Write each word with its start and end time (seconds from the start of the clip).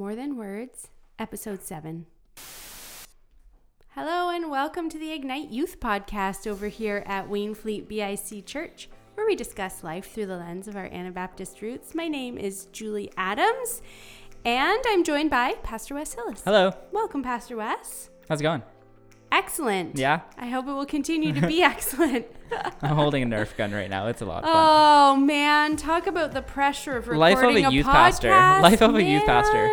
More 0.00 0.16
Than 0.16 0.38
Words, 0.38 0.88
Episode 1.18 1.62
7. 1.62 2.06
Hello, 3.88 4.30
and 4.30 4.50
welcome 4.50 4.88
to 4.88 4.98
the 4.98 5.12
Ignite 5.12 5.50
Youth 5.50 5.78
Podcast 5.78 6.46
over 6.46 6.68
here 6.68 7.02
at 7.04 7.28
Wainfleet 7.28 7.86
BIC 7.86 8.46
Church, 8.46 8.88
where 9.12 9.26
we 9.26 9.36
discuss 9.36 9.84
life 9.84 10.10
through 10.10 10.24
the 10.24 10.38
lens 10.38 10.66
of 10.68 10.74
our 10.74 10.86
Anabaptist 10.86 11.60
roots. 11.60 11.94
My 11.94 12.08
name 12.08 12.38
is 12.38 12.64
Julie 12.72 13.12
Adams, 13.18 13.82
and 14.42 14.80
I'm 14.88 15.04
joined 15.04 15.28
by 15.28 15.56
Pastor 15.62 15.96
Wes 15.96 16.14
Hillis. 16.14 16.40
Hello. 16.46 16.72
Welcome, 16.92 17.22
Pastor 17.22 17.56
Wes. 17.56 18.08
How's 18.26 18.40
it 18.40 18.44
going? 18.44 18.62
Excellent. 19.32 19.96
Yeah. 19.96 20.20
I 20.36 20.48
hope 20.48 20.66
it 20.66 20.72
will 20.72 20.86
continue 20.86 21.32
to 21.32 21.46
be 21.46 21.62
excellent. 21.62 22.26
I'm 22.82 22.96
holding 22.96 23.22
a 23.22 23.26
Nerf 23.26 23.56
gun 23.56 23.72
right 23.72 23.88
now. 23.88 24.08
It's 24.08 24.22
a 24.22 24.24
lot 24.24 24.44
of 24.44 24.50
fun. 24.50 24.54
Oh 24.56 25.16
man, 25.16 25.76
talk 25.76 26.06
about 26.06 26.32
the 26.32 26.42
pressure 26.42 26.96
of 26.96 27.08
recording 27.08 27.20
Life 27.36 27.44
of 27.44 27.54
a 27.54 27.72
youth 27.72 27.86
pastor. 27.86 28.30
Life 28.30 28.82
of 28.82 28.96
a 28.96 29.02
youth 29.02 29.24
pastor. 29.24 29.70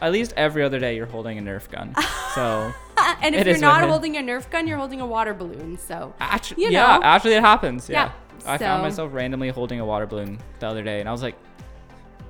At 0.00 0.12
least 0.12 0.32
every 0.36 0.62
other 0.62 0.78
day 0.78 0.94
you're 0.96 1.06
holding 1.06 1.38
a 1.38 1.42
Nerf 1.42 1.68
gun. 1.70 1.94
So 2.34 2.72
and 3.22 3.34
if 3.34 3.46
you're 3.46 3.58
not 3.58 3.82
holding 3.88 4.16
a 4.16 4.20
Nerf 4.20 4.48
gun, 4.50 4.66
you're 4.66 4.78
holding 4.78 5.00
a 5.00 5.06
water 5.06 5.34
balloon. 5.34 5.78
So 5.78 6.14
actually, 6.20 6.64
You 6.64 6.70
yeah, 6.70 7.00
actually 7.02 7.34
it 7.34 7.40
happens. 7.42 7.88
Yeah. 7.88 8.12
Yeah, 8.44 8.52
I 8.52 8.58
found 8.58 8.82
myself 8.82 9.12
randomly 9.12 9.48
holding 9.48 9.80
a 9.80 9.84
water 9.84 10.06
balloon 10.06 10.38
the 10.60 10.68
other 10.68 10.82
day, 10.82 11.00
and 11.00 11.08
I 11.08 11.12
was 11.12 11.22
like, 11.22 11.34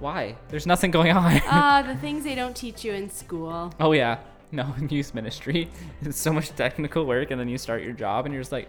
"Why? 0.00 0.36
There's 0.48 0.66
nothing 0.66 0.90
going 0.90 1.12
on." 1.12 1.40
uh, 1.46 1.82
the 1.86 1.96
things 1.96 2.24
they 2.24 2.34
don't 2.34 2.56
teach 2.56 2.84
you 2.84 2.94
in 2.94 3.10
school. 3.10 3.72
oh 3.78 3.92
yeah, 3.92 4.18
no 4.50 4.74
youth 4.88 5.14
ministry. 5.14 5.68
It's 6.00 6.18
so 6.18 6.32
much 6.32 6.48
technical 6.56 7.04
work, 7.04 7.30
and 7.30 7.38
then 7.38 7.48
you 7.48 7.58
start 7.58 7.82
your 7.82 7.92
job, 7.92 8.24
and 8.24 8.32
you're 8.32 8.42
just 8.42 8.52
like, 8.52 8.68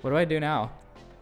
"What 0.00 0.10
do 0.10 0.16
I 0.16 0.24
do 0.24 0.40
now?" 0.40 0.70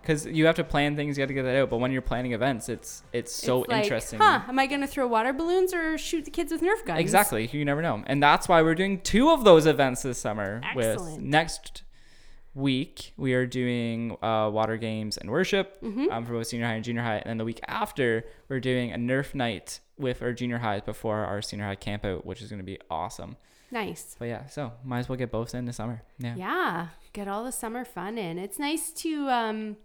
Because 0.02 0.26
you 0.26 0.44
have 0.46 0.56
to 0.56 0.64
plan 0.64 0.96
things, 0.96 1.16
you 1.16 1.22
have 1.22 1.28
to 1.28 1.34
get 1.34 1.44
that 1.44 1.56
out. 1.56 1.70
But 1.70 1.78
when 1.78 1.92
you're 1.92 2.02
planning 2.02 2.32
events, 2.32 2.68
it's 2.68 3.02
it's 3.12 3.32
so 3.32 3.62
It's 3.62 3.70
like, 3.70 3.84
interesting. 3.84 4.18
Huh? 4.18 4.42
Am 4.48 4.58
I 4.58 4.66
going 4.66 4.80
to 4.82 4.86
throw 4.86 5.06
water 5.06 5.32
balloons 5.32 5.72
or 5.72 5.96
shoot 5.96 6.24
the 6.24 6.30
kids 6.30 6.50
with 6.52 6.60
Nerf 6.60 6.84
guns? 6.84 7.00
Exactly. 7.00 7.46
You 7.52 7.64
never 7.64 7.80
know. 7.80 8.02
And 8.06 8.22
that's 8.22 8.48
why 8.48 8.60
we're 8.62 8.74
doing 8.74 9.00
two 9.00 9.30
of 9.30 9.44
those 9.44 9.64
events 9.66 10.02
this 10.02 10.18
summer. 10.18 10.60
With 10.74 10.86
Excellent. 10.86 11.22
next 11.22 11.82
week, 12.54 13.12
we 13.16 13.32
are 13.34 13.46
doing 13.46 14.16
uh, 14.22 14.50
water 14.52 14.76
games 14.76 15.16
and 15.16 15.30
worship 15.30 15.80
Mm-hmm. 15.82 16.10
um, 16.10 16.26
for 16.26 16.32
both 16.34 16.48
senior 16.48 16.66
high 16.66 16.74
and 16.74 16.84
junior 16.84 17.02
high. 17.02 17.16
And 17.16 17.26
then 17.30 17.38
the 17.38 17.44
week 17.44 17.60
after, 17.66 18.24
we're 18.48 18.60
doing 18.60 18.92
a 18.92 18.96
Nerf 18.96 19.34
night 19.34 19.80
with 19.98 20.20
our 20.22 20.32
junior 20.32 20.58
highs 20.58 20.82
before 20.82 21.24
our 21.24 21.40
senior 21.40 21.64
high 21.64 21.76
camp 21.76 22.04
out, 22.04 22.26
which 22.26 22.42
is 22.42 22.50
going 22.50 22.58
to 22.60 22.64
be 22.64 22.78
awesome. 22.90 23.36
Nice. 23.72 24.14
But 24.18 24.26
yeah, 24.28 24.46
so 24.46 24.72
might 24.84 25.00
as 25.00 25.08
well 25.08 25.16
get 25.18 25.30
both 25.32 25.54
in 25.54 25.64
the 25.64 25.72
summer. 25.72 26.02
Yeah. 26.18 26.34
Yeah, 26.36 26.86
get 27.12 27.26
all 27.26 27.42
the 27.42 27.50
summer 27.52 27.84
fun 27.84 28.18
in. 28.18 28.38
It's 28.38 28.58
nice 28.58 28.90
to 28.92 29.28
um, 29.30 29.76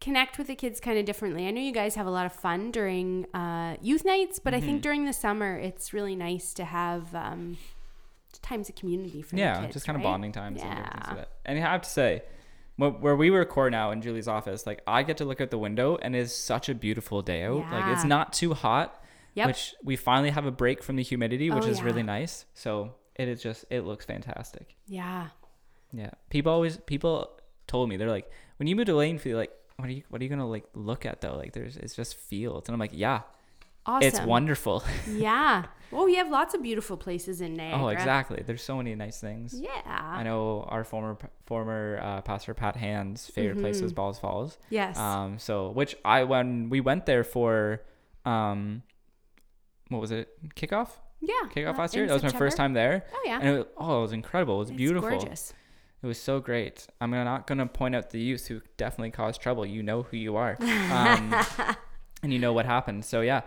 connect 0.00 0.38
with 0.38 0.46
the 0.46 0.54
kids 0.54 0.78
kind 0.80 0.98
of 0.98 1.04
differently. 1.04 1.46
I 1.46 1.50
know 1.50 1.60
you 1.60 1.72
guys 1.72 1.96
have 1.96 2.06
a 2.06 2.10
lot 2.10 2.26
of 2.26 2.32
fun 2.32 2.70
during 2.70 3.26
uh, 3.34 3.76
youth 3.82 4.04
nights, 4.04 4.38
but 4.38 4.54
I 4.54 4.58
Mm-hmm. 4.58 4.66
think 4.66 4.82
during 4.82 5.04
the 5.04 5.12
summer, 5.12 5.58
it's 5.58 5.92
really 5.92 6.14
nice 6.14 6.54
to 6.54 6.64
have 6.64 7.12
um, 7.14 7.58
times 8.40 8.68
of 8.68 8.76
community 8.76 9.20
for 9.20 9.34
Yeah, 9.36 9.54
the 9.56 9.60
kids. 9.62 9.74
just 9.74 9.86
kind 9.86 9.96
of 9.96 10.02
bonding 10.02 10.30
times 10.32 10.62
and 10.62 10.70
Yeah. 10.70 11.14
that. 11.16 11.28
And 11.44 11.58
I 11.58 11.60
have 11.62 11.82
to 11.82 11.90
say, 11.90 12.22
where 12.76 13.14
we 13.16 13.30
record 13.30 13.72
now 13.72 13.90
in 13.92 14.00
Julie's 14.02 14.26
office, 14.28 14.66
like 14.66 14.80
I 14.86 15.02
get 15.04 15.16
to 15.18 15.24
look 15.24 15.40
out 15.40 15.50
the 15.50 15.58
window 15.58 15.96
and 16.02 16.14
it's 16.16 16.32
such 16.34 16.68
a 16.68 16.74
beautiful 16.74 17.22
day 17.22 17.44
out. 17.44 17.70
Like 17.70 17.86
it's 17.92 18.04
not 18.04 18.32
too 18.32 18.54
hot, 18.54 19.00
Yep. 19.34 19.46
which 19.48 19.74
we 19.82 19.96
finally 19.96 20.30
have 20.30 20.46
a 20.46 20.50
break 20.52 20.82
from 20.84 20.94
the 20.96 21.02
humidity, 21.02 21.50
which 21.50 21.64
Oh, 21.64 21.68
is 21.68 21.82
really 21.82 22.02
nice. 22.04 22.46
So 22.54 22.94
it 23.16 23.28
is 23.28 23.42
just 23.42 23.64
it 23.70 23.82
looks 23.82 24.04
fantastic. 24.04 24.76
Yeah. 24.86 25.28
Yeah, 25.92 26.10
people 26.30 26.52
always 26.52 26.76
people 26.78 27.30
told 27.66 27.88
me 27.88 27.96
they're 27.96 28.10
like 28.10 28.30
when 28.56 28.66
you 28.66 28.74
move 28.76 28.86
to 28.86 28.92
Lanefield, 28.92 29.36
like 29.36 29.52
what 29.76 29.88
are 29.88 29.92
you 29.92 30.02
what 30.08 30.20
are 30.20 30.24
you 30.24 30.30
gonna 30.30 30.48
like 30.48 30.64
look 30.74 31.06
at 31.06 31.20
though? 31.20 31.36
Like 31.36 31.52
there's 31.52 31.76
it's 31.76 31.94
just 31.94 32.16
fields, 32.16 32.68
and 32.68 32.74
I'm 32.74 32.80
like 32.80 32.90
yeah, 32.92 33.20
Awesome. 33.86 34.08
it's 34.08 34.20
wonderful. 34.20 34.82
Yeah. 35.08 35.66
Well, 35.90 36.06
we 36.06 36.16
have 36.16 36.28
lots 36.28 36.54
of 36.54 36.62
beautiful 36.62 36.96
places 36.96 37.40
in 37.40 37.54
Niagara. 37.54 37.84
oh, 37.84 37.88
exactly. 37.88 38.42
There's 38.44 38.62
so 38.64 38.76
many 38.78 38.96
nice 38.96 39.20
things. 39.20 39.54
Yeah. 39.56 39.70
I 39.86 40.24
know 40.24 40.66
our 40.68 40.82
former 40.82 41.16
former 41.46 42.00
uh, 42.02 42.20
pastor 42.22 42.52
Pat 42.54 42.74
Hand's 42.74 43.28
favorite 43.28 43.60
place 43.60 43.80
was 43.80 43.92
Balls 43.92 44.18
Falls. 44.18 44.58
Yes. 44.70 44.98
Um, 44.98 45.38
so 45.38 45.70
which 45.70 45.94
I 46.04 46.24
when 46.24 46.68
we 46.68 46.80
went 46.80 47.06
there 47.06 47.22
for, 47.22 47.82
um, 48.24 48.82
what 49.88 50.00
was 50.00 50.10
it? 50.10 50.28
Kickoff? 50.56 50.88
Yeah. 51.26 51.48
Kickoff 51.54 51.74
uh, 51.74 51.78
last 51.78 51.94
year. 51.94 52.06
That 52.06 52.14
was 52.14 52.22
my 52.22 52.38
first 52.38 52.56
time 52.56 52.72
there, 52.72 53.04
Oh 53.12 53.22
yeah. 53.24 53.38
and 53.40 53.48
it 53.48 53.52
was, 53.58 53.66
oh, 53.76 53.98
it 53.98 54.02
was 54.02 54.12
incredible. 54.12 54.56
It 54.56 54.58
was 54.58 54.70
It's 54.70 54.76
beautiful. 54.76 55.10
gorgeous. 55.10 55.52
It 56.02 56.06
was 56.06 56.18
so 56.18 56.38
great. 56.40 56.86
I'm 57.00 57.10
not 57.10 57.46
gonna 57.46 57.66
point 57.66 57.94
out 57.94 58.10
the 58.10 58.20
youth 58.20 58.46
who 58.48 58.60
definitely 58.76 59.10
caused 59.10 59.40
trouble. 59.40 59.64
You 59.64 59.82
know 59.82 60.02
who 60.02 60.16
you 60.16 60.36
are, 60.36 60.56
um, 60.60 61.34
and 62.22 62.32
you 62.32 62.38
know 62.38 62.52
what 62.52 62.66
happened. 62.66 63.04
So 63.04 63.20
yeah. 63.20 63.42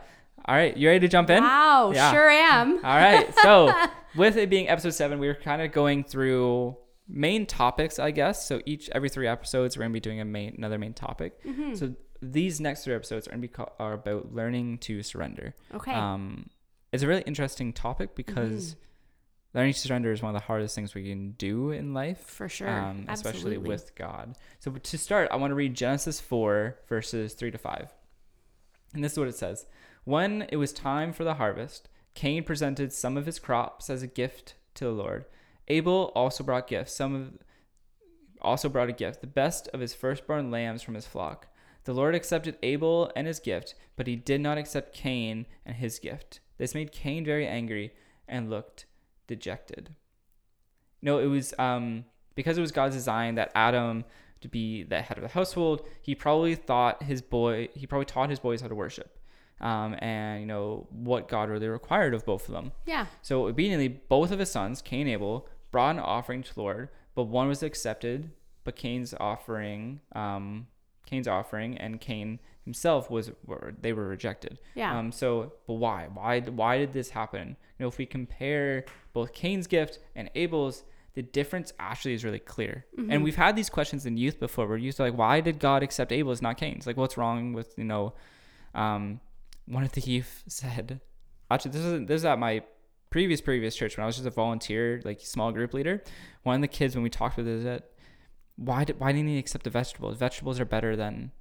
All 0.46 0.56
right, 0.56 0.78
you 0.78 0.88
ready 0.88 1.00
to 1.02 1.08
jump 1.08 1.30
in? 1.30 1.44
Wow. 1.44 1.92
Yeah. 1.94 2.12
Sure 2.12 2.30
am. 2.30 2.76
All 2.78 2.96
right. 2.96 3.34
So, 3.42 3.74
with 4.16 4.38
it 4.38 4.50
being 4.50 4.70
episode 4.70 4.92
seven, 4.92 5.20
we 5.20 5.28
were 5.28 5.34
kind 5.36 5.62
of 5.62 5.72
going 5.72 6.04
through 6.04 6.78
main 7.10 7.46
topics, 7.46 8.00
I 8.00 8.12
guess. 8.12 8.48
So 8.48 8.62
each 8.66 8.90
every 8.94 9.10
three 9.10 9.28
episodes, 9.28 9.76
we're 9.78 9.84
gonna 9.84 9.94
be 9.94 10.00
doing 10.00 10.22
a 10.22 10.26
main 10.26 10.54
another 10.58 10.78
main 10.78 10.94
topic. 10.94 11.44
Mm-hmm. 11.44 11.74
So 11.76 11.96
these 12.22 12.60
next 12.62 12.84
three 12.84 12.94
episodes 12.96 13.28
are 13.28 13.32
gonna 13.32 13.42
be 13.42 13.48
ca- 13.50 13.72
are 13.80 13.94
about 13.94 14.34
learning 14.34 14.78
to 14.80 15.04
surrender. 15.04 15.54
Okay. 15.74 15.92
Um, 15.94 16.50
it's 16.92 17.04
a 17.04 17.08
really 17.08 17.24
interesting 17.24 17.74
topic 17.74 18.16
because 18.16 18.76
Mm-hmm. 18.76 19.60
learning 19.60 19.74
to 19.74 19.80
surrender 19.80 20.12
is 20.12 20.22
one 20.22 20.36
of 20.36 20.42
the 20.42 20.46
hardest 20.46 20.76
things 20.76 20.94
we 20.94 21.10
can 21.10 21.32
do 21.32 21.72
in 21.72 21.94
life. 21.94 22.20
For 22.20 22.48
sure. 22.50 22.70
Um, 22.70 23.06
especially 23.08 23.58
with 23.58 23.96
God. 23.96 24.36
So 24.60 24.72
to 24.72 24.98
start, 24.98 25.30
I 25.32 25.36
want 25.38 25.52
to 25.52 25.56
read 25.56 25.74
Genesis 25.74 26.20
4, 26.20 26.80
verses 26.88 27.34
3 27.34 27.52
to 27.52 27.58
5. 27.58 27.94
And 28.94 29.04
this 29.04 29.14
is 29.14 29.20
what 29.20 29.28
it 29.28 29.36
says 29.36 29.66
When 30.06 30.48
it 30.50 30.58
was 30.58 30.74
time 30.74 31.14
for 31.14 31.24
the 31.24 31.36
harvest, 31.36 31.90
Cain 32.14 32.44
presented 32.44 32.94
some 32.94 33.18
of 33.18 33.26
his 33.26 33.40
crops 33.40 33.90
as 33.90 34.02
a 34.02 34.08
gift 34.08 34.56
to 34.76 34.86
the 34.86 34.92
Lord. 34.92 35.26
Abel 35.68 36.12
also 36.16 36.44
brought 36.44 36.68
gifts, 36.68 36.94
some 36.94 37.14
of 37.14 37.38
also 38.42 38.70
brought 38.70 38.90
a 38.90 38.94
gift, 38.94 39.22
the 39.22 39.28
best 39.28 39.68
of 39.74 39.80
his 39.80 39.94
firstborn 39.94 40.50
lambs 40.52 40.82
from 40.84 40.94
his 40.94 41.08
flock. 41.08 41.48
The 41.84 41.94
Lord 41.94 42.16
accepted 42.16 42.58
Abel 42.64 43.12
and 43.16 43.28
his 43.28 43.40
gift, 43.40 43.76
but 43.96 44.08
he 44.08 44.16
did 44.16 44.42
not 44.42 44.58
accept 44.58 44.96
Cain 44.96 45.46
and 45.66 45.76
his 45.76 46.00
gift. 46.00 46.40
This 46.58 46.74
made 46.74 46.92
Cain 46.92 47.26
very 47.26 47.48
angry 47.48 47.94
and 48.28 48.50
looked 48.50 48.86
dejected. 49.28 49.96
No, 51.02 51.20
it 51.20 51.28
was 51.28 51.54
um 51.60 52.06
because 52.36 52.58
it 52.58 52.62
was 52.62 52.72
God's 52.72 52.96
design 52.96 53.36
that 53.36 53.52
Adam 53.56 54.06
to 54.42 54.48
be 54.48 54.84
the 54.84 55.02
head 55.02 55.18
of 55.18 55.24
the 55.24 55.30
household. 55.30 55.86
He 56.02 56.14
probably 56.16 56.56
thought 56.56 57.04
his 57.04 57.22
boy, 57.22 57.70
he 57.74 57.88
probably 57.88 58.06
taught 58.06 58.30
his 58.30 58.40
boys 58.40 58.62
how 58.62 58.68
to 58.68 58.76
worship, 58.76 59.18
um, 59.60 59.96
and 60.00 60.42
you 60.42 60.46
know 60.46 60.88
what 60.92 61.28
God 61.28 61.50
really 61.50 61.68
required 61.68 62.14
of 62.14 62.26
both 62.26 62.48
of 62.48 62.54
them. 62.54 62.72
yeah. 62.86 63.08
So 63.22 63.48
obediently, 63.48 63.88
both 63.88 64.32
of 64.32 64.40
his 64.40 64.52
sons, 64.52 64.82
Cain 64.82 65.02
and 65.02 65.10
Abel, 65.10 65.48
brought 65.72 65.96
an 65.96 66.00
offering 66.02 66.44
to 66.44 66.54
the 66.54 66.62
Lord, 66.62 66.90
but 67.16 67.24
one 67.24 67.48
was 67.48 67.64
accepted, 67.64 68.32
but 68.64 68.76
Cain's 68.76 69.14
offering, 69.20 70.02
um, 70.14 70.68
Cain's 71.08 71.28
offering, 71.28 71.78
and 71.78 72.00
Cain 72.00 72.40
himself 72.68 73.10
was 73.10 73.32
were, 73.46 73.74
they 73.82 73.94
were 73.94 74.08
rejected. 74.08 74.60
Yeah. 74.76 74.98
Um. 74.98 75.12
So, 75.14 75.54
but 75.68 75.76
why? 75.76 76.10
Why? 76.14 76.42
Why 76.42 76.78
did 76.78 76.92
this 76.92 77.10
happen? 77.10 77.48
You 77.48 77.84
know, 77.84 77.88
if 77.88 77.98
we 77.98 78.06
compare 78.06 78.84
both 79.14 79.32
Cain's 79.32 79.68
gift 79.68 80.00
and 80.16 80.30
Abel's, 80.36 80.84
the 81.14 81.22
difference 81.22 81.72
actually 81.80 82.14
is 82.14 82.26
really 82.26 82.40
clear. 82.40 82.86
Mm-hmm. 82.98 83.12
And 83.12 83.24
we've 83.24 83.38
had 83.38 83.56
these 83.56 83.70
questions 83.70 84.06
in 84.06 84.18
youth 84.18 84.38
before. 84.38 84.68
We're 84.68 84.78
used 84.78 84.98
to 84.98 85.04
like, 85.04 85.18
why 85.18 85.40
did 85.40 85.60
God 85.60 85.82
accept 85.82 86.12
Abel's, 86.12 86.42
not 86.42 86.58
Cain's? 86.58 86.86
Like, 86.86 86.98
what's 86.98 87.16
wrong 87.18 87.54
with 87.54 87.74
you 87.78 87.86
know? 87.86 88.14
Um, 88.76 89.22
one 89.66 89.84
of 89.84 89.94
the 89.94 90.02
youth 90.02 90.44
said, 90.48 91.00
actually, 91.50 91.72
this 91.72 91.82
is 91.82 92.08
this 92.08 92.22
is 92.22 92.26
at 92.26 92.38
my 92.38 92.64
previous 93.10 93.40
previous 93.40 93.78
church 93.78 93.96
when 93.96 94.04
I 94.04 94.08
was 94.08 94.18
just 94.18 94.28
a 94.28 94.32
volunteer, 94.32 95.02
like 95.06 95.22
small 95.22 95.54
group 95.54 95.74
leader. 95.74 96.04
One 96.44 96.56
of 96.56 96.62
the 96.62 96.68
kids 96.68 96.96
when 96.96 97.04
we 97.04 97.10
talked 97.10 97.38
with 97.38 97.48
it 97.48 97.54
is 97.60 97.64
that 97.64 97.92
why 98.58 98.84
did 98.84 99.00
why 99.00 99.14
didn't 99.14 99.30
he 99.30 99.38
accept 99.38 99.64
the 99.64 99.70
vegetables? 99.70 100.18
Vegetables 100.18 100.60
are 100.60 100.66
better 100.66 100.98
than 100.98 101.32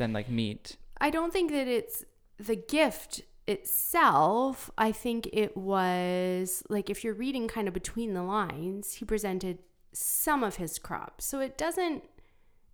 than 0.00 0.12
like 0.12 0.28
meat. 0.28 0.76
I 1.00 1.10
don't 1.10 1.32
think 1.32 1.52
that 1.52 1.68
it's 1.68 2.04
the 2.38 2.56
gift 2.56 3.22
itself. 3.46 4.70
I 4.76 4.92
think 4.92 5.28
it 5.32 5.56
was 5.56 6.62
like 6.68 6.90
if 6.90 7.04
you're 7.04 7.14
reading 7.14 7.48
kind 7.48 7.68
of 7.68 7.74
between 7.74 8.14
the 8.14 8.22
lines, 8.22 8.94
he 8.94 9.04
presented 9.04 9.58
some 9.92 10.42
of 10.44 10.56
his 10.56 10.78
crops. 10.78 11.24
So 11.24 11.40
it 11.40 11.56
doesn't 11.56 12.04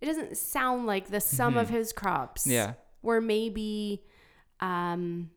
it 0.01 0.05
doesn't 0.05 0.37
sound 0.37 0.85
like 0.85 1.09
the 1.09 1.21
sum 1.21 1.57
of 1.57 1.69
his 1.69 1.93
crops 1.93 2.43
Mm-hmm. 2.43 2.51
Yeah. 2.51 2.73
were 3.01 3.21
maybe 3.21 4.03
um 4.59 5.31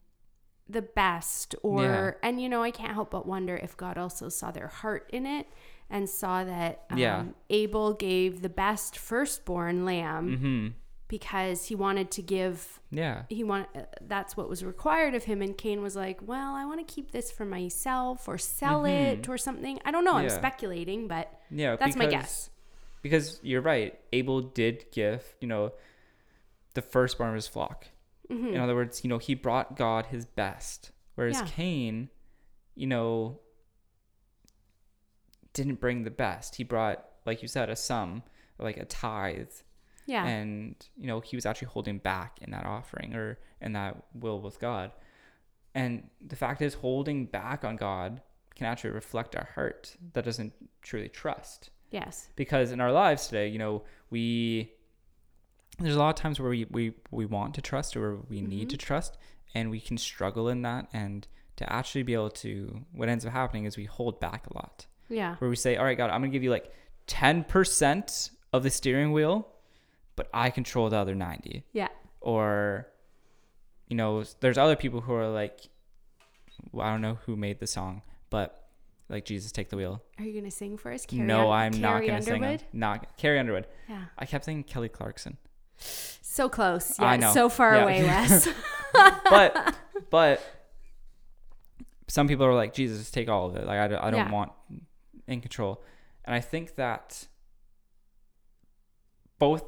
the 0.68 0.82
best 0.82 1.54
or 1.62 1.82
Yeah. 1.82 2.10
and 2.28 2.40
you 2.40 2.48
know 2.48 2.62
I 2.62 2.70
can't 2.70 2.92
help 2.94 3.10
but 3.10 3.26
wonder 3.26 3.56
if 3.56 3.76
God 3.76 3.98
also 3.98 4.28
saw 4.28 4.50
their 4.50 4.68
heart 4.68 5.08
in 5.12 5.26
it 5.26 5.46
and 5.88 6.08
saw 6.08 6.44
that 6.44 6.84
um, 6.90 6.98
Yeah. 6.98 7.24
Abel 7.48 7.94
gave 7.94 8.42
the 8.42 8.48
best 8.48 8.96
firstborn 8.98 9.84
lamb 9.84 10.28
Mm-hmm. 10.36 10.68
Because 11.10 11.66
he 11.66 11.74
wanted 11.74 12.10
to 12.12 12.22
give 12.22 12.80
Yeah. 12.90 13.24
he 13.28 13.44
want 13.44 13.68
uh, 13.76 13.80
that's 14.00 14.34
what 14.38 14.48
was 14.48 14.64
required 14.64 15.14
of 15.14 15.24
him 15.24 15.42
and 15.42 15.58
Cain 15.58 15.82
was 15.82 15.94
like 15.96 16.20
well 16.26 16.54
I 16.54 16.64
want 16.64 16.78
to 16.86 16.94
keep 16.94 17.10
this 17.10 17.30
for 17.30 17.44
myself 17.44 18.26
or 18.28 18.38
sell 18.38 18.86
it 18.86 19.28
or 19.28 19.36
something 19.36 19.78
I 19.84 19.90
don't 19.90 20.04
know 20.06 20.14
I'm 20.14 20.26
Mm-hmm. 20.26 20.36
Speculating 20.38 21.08
but 21.08 21.26
Yeah. 21.50 21.76
that's 21.76 21.96
my 21.96 22.06
guess 22.06 22.48
Because 23.02 23.40
you're 23.42 23.60
right. 23.62 23.98
Abel 24.12 24.40
did 24.42 24.86
give, 24.92 25.22
you 25.40 25.48
know, 25.48 25.72
the 26.74 26.82
firstborn 26.82 27.30
of 27.30 27.34
his 27.34 27.48
flock. 27.48 27.86
Mm-hmm. 28.30 28.54
In 28.54 28.60
other 28.60 28.74
words, 28.74 29.02
you 29.02 29.08
know, 29.10 29.18
he 29.18 29.34
brought 29.34 29.76
God 29.76 30.06
his 30.06 30.24
best. 30.26 30.92
Whereas 31.16 31.36
Yeah. 31.40 31.46
Cain 31.46 32.08
you 32.76 32.86
know, 32.86 33.40
didn't 35.52 35.80
bring 35.80 36.04
the 36.04 36.10
best. 36.10 36.56
He 36.56 36.64
brought, 36.64 37.04
like 37.26 37.42
you 37.42 37.48
said, 37.48 37.68
a 37.68 37.76
sum, 37.76 38.22
like 38.58 38.76
a 38.76 38.84
tithe. 38.84 39.50
Yeah. 40.06 40.26
And, 40.26 40.74
you 40.96 41.06
know, 41.06 41.20
he 41.20 41.36
was 41.36 41.46
actually 41.46 41.68
holding 41.68 41.98
back 41.98 42.38
in 42.42 42.50
that 42.50 42.66
offering 42.66 43.14
or 43.14 43.38
in 43.60 43.72
that 43.74 43.96
will 44.14 44.40
with 44.40 44.58
God. 44.58 44.92
And 45.74 46.08
the 46.26 46.36
fact 46.36 46.62
is, 46.62 46.74
holding 46.74 47.26
back 47.26 47.64
on 47.64 47.76
God 47.76 48.20
can 48.56 48.66
actually 48.66 48.90
reflect 48.90 49.36
our 49.36 49.48
heart 49.54 49.96
that 50.14 50.24
doesn't 50.24 50.52
truly 50.82 51.08
trust. 51.08 51.70
yes. 51.90 52.28
Because 52.36 52.72
in 52.72 52.80
our 52.80 52.90
lives 52.92 53.26
today, 53.28 53.48
you 53.48 53.58
know, 53.58 53.82
we 54.10 54.72
there's 55.78 55.94
a 55.94 55.98
lot 55.98 56.10
of 56.10 56.16
times 56.16 56.38
where 56.40 56.50
we 56.50 56.66
we, 56.70 56.92
we 57.10 57.24
want 57.24 57.54
to 57.54 57.62
trust 57.62 57.96
or 57.96 58.16
we 58.28 58.40
need 58.40 58.62
mm-hmm. 58.62 58.68
to 58.68 58.76
trust 58.76 59.16
and 59.54 59.70
we 59.70 59.80
can 59.80 59.96
struggle 59.96 60.48
in 60.48 60.62
that 60.62 60.88
and 60.92 61.26
to 61.56 61.72
actually 61.72 62.02
be 62.02 62.12
able 62.14 62.30
to 62.30 62.84
what 62.92 63.08
ends 63.08 63.24
up 63.24 63.32
happening 63.32 63.64
is 63.64 63.76
we 63.76 63.84
hold 63.84 64.20
back 64.20 64.46
a 64.48 64.54
lot 64.54 64.86
Yeah. 65.08 65.36
where 65.36 65.48
we 65.48 65.56
say 65.56 65.76
all 65.76 65.84
right 65.84 65.96
god 65.96 66.10
i'm 66.10 66.20
going 66.20 66.30
to 66.30 66.34
give 66.36 66.42
you 66.42 66.50
like 66.50 66.70
10% 67.06 68.30
of 68.52 68.62
the 68.62 68.70
steering 68.70 69.12
wheel 69.12 69.48
but 70.20 70.28
i 70.34 70.50
control 70.50 70.90
the 70.90 70.96
other 70.96 71.14
90 71.14 71.64
Yeah. 71.72 71.88
or 72.20 72.86
you 73.88 73.96
know 73.96 74.22
there's 74.40 74.58
other 74.58 74.76
people 74.76 75.00
who 75.00 75.14
are 75.14 75.28
like 75.28 75.60
well, 76.72 76.86
i 76.86 76.90
don't 76.92 77.00
know 77.00 77.16
who 77.24 77.36
made 77.36 77.58
the 77.58 77.66
song 77.66 78.02
but 78.28 78.68
like 79.08 79.24
jesus 79.24 79.50
take 79.50 79.70
the 79.70 79.78
wheel 79.78 80.02
Are 80.18 80.24
you 80.26 80.38
gonna 80.38 80.50
sing 80.50 80.76
for 80.76 80.92
us? 80.92 81.06
Carrie 81.06 81.22
no 81.22 81.50
i'm 81.50 81.72
not 81.80 82.00
going 82.02 82.16
to 82.16 82.22
sing. 82.22 82.60
Not 82.74 83.16
carrie 83.16 83.38
underwood 83.38 83.66
Yeah. 83.88 84.04
i 84.18 84.26
kept 84.26 84.44
thinking 84.44 84.62
kelly 84.64 84.90
clarkson 84.90 85.38
So 85.78 86.50
close. 86.50 86.98
Yeah. 86.98 87.06
I 87.06 87.16
know. 87.16 87.32
So 87.32 87.48
far 87.48 87.74
Yeah. 87.76 87.82
away, 87.84 88.02
Wes. 88.10 88.46
but 89.30 89.74
but 90.10 90.42
some 92.08 92.28
people 92.28 92.44
are 92.44 92.54
like 92.54 92.74
jesus 92.74 93.10
take 93.10 93.30
all 93.30 93.46
of 93.46 93.56
it 93.56 93.64
like 93.66 93.78
i, 93.78 93.88
don't- 93.88 94.04
I 94.04 94.10
don't 94.10 94.26
Yeah. 94.26 94.30
want 94.38 94.52
in 95.26 95.40
control 95.40 95.82
and 96.26 96.34
i 96.34 96.40
think 96.40 96.74
that 96.76 97.26
both 99.38 99.64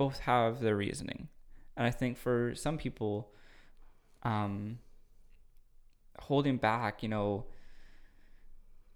both 0.00 0.20
have 0.20 0.60
their 0.60 0.76
reasoning. 0.76 1.28
And 1.76 1.86
i 1.86 1.90
think 1.90 2.16
for 2.16 2.54
some 2.54 2.76
people 2.84 3.32
um 4.22 4.78
holding 6.28 6.56
back 6.56 7.02
you 7.02 7.08
know 7.08 7.28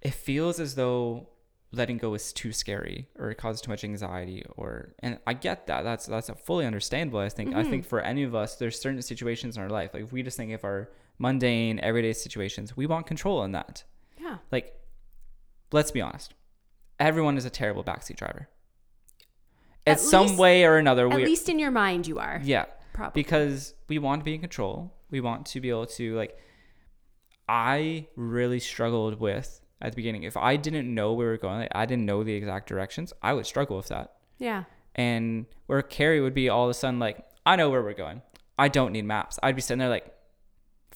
it 0.00 0.14
feels 0.14 0.60
as 0.60 0.74
though 0.74 1.28
letting 1.72 1.98
go 1.98 2.14
is 2.14 2.32
too 2.32 2.52
scary 2.52 3.08
or 3.18 3.30
it 3.30 3.36
causes 3.36 3.60
too 3.60 3.70
much 3.74 3.84
anxiety 3.84 4.44
or 4.56 4.94
and 5.00 5.18
i 5.26 5.32
get 5.46 5.66
that. 5.66 5.82
That's 5.82 6.06
that's 6.06 6.30
fully 6.46 6.66
understandable 6.66 7.20
i 7.20 7.28
think. 7.28 7.54
I 7.54 7.64
think 7.70 7.84
for 7.92 8.00
any 8.00 8.22
of 8.22 8.34
us 8.34 8.56
there's 8.56 8.78
certain 8.80 9.02
situations 9.02 9.56
in 9.56 9.62
our 9.62 9.72
life 9.78 9.90
like 9.94 10.04
if 10.04 10.12
we 10.12 10.22
just 10.22 10.36
think 10.36 10.52
of 10.52 10.64
our 10.64 10.90
mundane 11.18 11.78
everyday 11.80 12.14
situations 12.26 12.76
we 12.80 12.86
want 12.86 13.06
control 13.06 13.44
in 13.46 13.52
that. 13.52 13.84
Yeah. 14.20 14.38
like 14.54 14.66
let's 15.72 15.90
be 15.90 16.02
honest. 16.08 16.34
Everyone 16.98 17.36
is 17.36 17.44
a 17.44 17.50
terrible 17.60 17.84
backseat 17.84 18.16
driver 18.16 18.48
At 19.86 20.00
some 20.00 20.26
least- 20.28 20.38
way 20.38 20.64
or 20.64 20.76
another 20.78 21.06
At 21.08 21.16
least 21.16 21.48
in 21.48 21.58
your 21.58 21.70
mind, 21.70 22.06
you 22.06 22.18
are. 22.18 22.40
yeah 22.42 22.64
Probably. 22.92 23.22
because 23.22 23.74
we 23.88 23.98
want 23.98 24.20
to 24.20 24.24
be 24.24 24.34
in 24.34 24.40
control. 24.40 24.92
We 25.10 25.20
want 25.20 25.46
to 25.46 25.60
be 25.60 25.68
able 25.70 25.86
to 25.86 26.14
like. 26.16 26.36
I 27.48 28.06
really 28.16 28.58
struggled 28.60 29.20
with 29.20 29.60
at 29.80 29.92
the 29.92 29.96
beginning. 29.96 30.22
If 30.22 30.36
I 30.36 30.56
didn't 30.56 30.92
know 30.92 31.12
where 31.12 31.26
we 31.26 31.32
were 31.32 31.38
going, 31.38 31.58
like, 31.60 31.72
I 31.74 31.84
didn't 31.86 32.06
know 32.06 32.24
the 32.24 32.32
exact 32.34 32.68
directions. 32.68 33.12
I 33.22 33.32
would 33.34 33.46
struggle 33.46 33.76
with 33.76 33.88
that. 33.88 34.12
yeah. 34.38 34.64
And 34.96 35.46
where 35.66 35.82
Carrie 35.82 36.20
would 36.20 36.34
be 36.34 36.48
all 36.48 36.64
of 36.64 36.70
a 36.70 36.74
sudden 36.74 37.00
like, 37.00 37.24
I 37.44 37.56
know 37.56 37.68
where 37.68 37.82
we're 37.82 37.94
going. 37.94 38.22
I 38.56 38.68
don't 38.68 38.92
need 38.92 39.04
maps. 39.04 39.40
I'd 39.42 39.56
be 39.56 39.60
sitting 39.60 39.80
there 39.80 39.88
like 39.88 40.06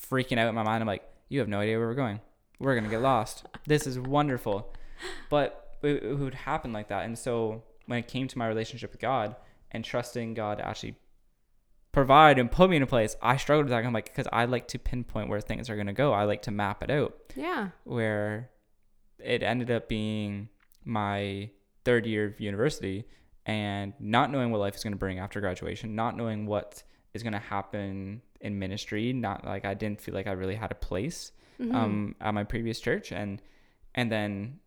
freaking 0.00 0.38
out 0.38 0.48
in 0.48 0.54
my 0.54 0.62
mind. 0.62 0.82
I'm 0.82 0.86
like, 0.86 1.02
you 1.28 1.40
have 1.40 1.48
no 1.48 1.58
idea 1.58 1.78
where 1.78 1.88
we're 1.88 1.94
going. 1.94 2.20
We're 2.60 2.76
gonna 2.76 2.88
get 2.88 3.00
lost. 3.02 3.44
This 3.66 3.88
is 3.88 3.98
wonderful. 3.98 4.72
But 5.30 5.76
it, 5.82 6.02
it 6.04 6.14
would 6.18 6.34
happen 6.34 6.72
like 6.72 6.88
that. 6.88 7.04
And 7.06 7.18
so 7.18 7.64
when 7.88 7.98
it 7.98 8.06
came 8.06 8.28
to 8.28 8.38
my 8.38 8.46
relationship 8.46 8.92
with 8.92 9.00
God 9.00 9.34
and 9.72 9.84
trusting 9.84 10.34
God 10.34 10.58
to 10.58 10.66
actually 10.66 10.94
provide 11.92 12.38
and 12.38 12.50
put 12.50 12.70
me 12.70 12.76
in 12.76 12.82
a 12.82 12.86
place, 12.86 13.16
I 13.20 13.36
struggled 13.36 13.64
with 13.66 13.70
that. 13.70 13.84
I'm 13.84 13.92
like, 13.92 14.04
because 14.06 14.28
I 14.32 14.44
like 14.44 14.68
to 14.68 14.78
pinpoint 14.78 15.28
where 15.28 15.40
things 15.40 15.68
are 15.68 15.76
gonna 15.76 15.92
go. 15.92 16.12
I 16.12 16.24
like 16.24 16.42
to 16.42 16.50
map 16.50 16.82
it 16.82 16.90
out 16.90 17.16
Yeah. 17.34 17.70
where 17.84 18.50
it 19.18 19.42
ended 19.42 19.70
up 19.70 19.88
being 19.88 20.48
my 20.84 21.50
third 21.84 22.06
year 22.06 22.26
of 22.26 22.40
university 22.40 23.04
and 23.46 23.94
not 23.98 24.30
knowing 24.30 24.50
what 24.50 24.60
life 24.60 24.76
is 24.76 24.82
going 24.84 24.92
to 24.92 24.98
bring 24.98 25.18
after 25.18 25.40
graduation, 25.40 25.94
not 25.94 26.16
knowing 26.16 26.46
what 26.46 26.82
is 27.14 27.22
going 27.22 27.32
to 27.32 27.38
happen 27.38 28.20
in 28.42 28.58
ministry, 28.58 29.12
not 29.12 29.44
like 29.44 29.64
I 29.64 29.72
didn't 29.74 30.00
feel 30.00 30.14
like 30.14 30.26
I 30.26 30.32
really 30.32 30.54
had 30.54 30.70
a 30.70 30.74
place 30.76 31.32
Mm-hmm. 31.60 31.74
um, 31.74 32.14
at 32.20 32.32
my 32.34 32.44
previous 32.44 32.78
church, 32.78 33.10
and 33.10 33.42
and 33.96 34.12
then 34.12 34.60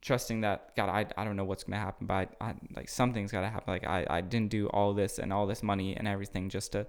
trusting 0.00 0.40
that 0.42 0.74
God, 0.76 0.88
I, 0.88 1.06
I 1.16 1.24
don't 1.24 1.36
know 1.36 1.44
what's 1.44 1.64
going 1.64 1.78
to 1.78 1.84
happen, 1.84 2.06
but 2.06 2.34
I, 2.40 2.44
I, 2.44 2.54
like 2.74 2.88
something's 2.88 3.32
got 3.32 3.42
to 3.42 3.48
happen. 3.48 3.72
Like 3.72 3.86
I, 3.86 4.06
I 4.08 4.20
didn't 4.20 4.50
do 4.50 4.66
all 4.68 4.94
this 4.94 5.18
and 5.18 5.32
all 5.32 5.46
this 5.46 5.62
money 5.62 5.96
and 5.96 6.08
everything 6.08 6.48
just 6.48 6.72
to 6.72 6.86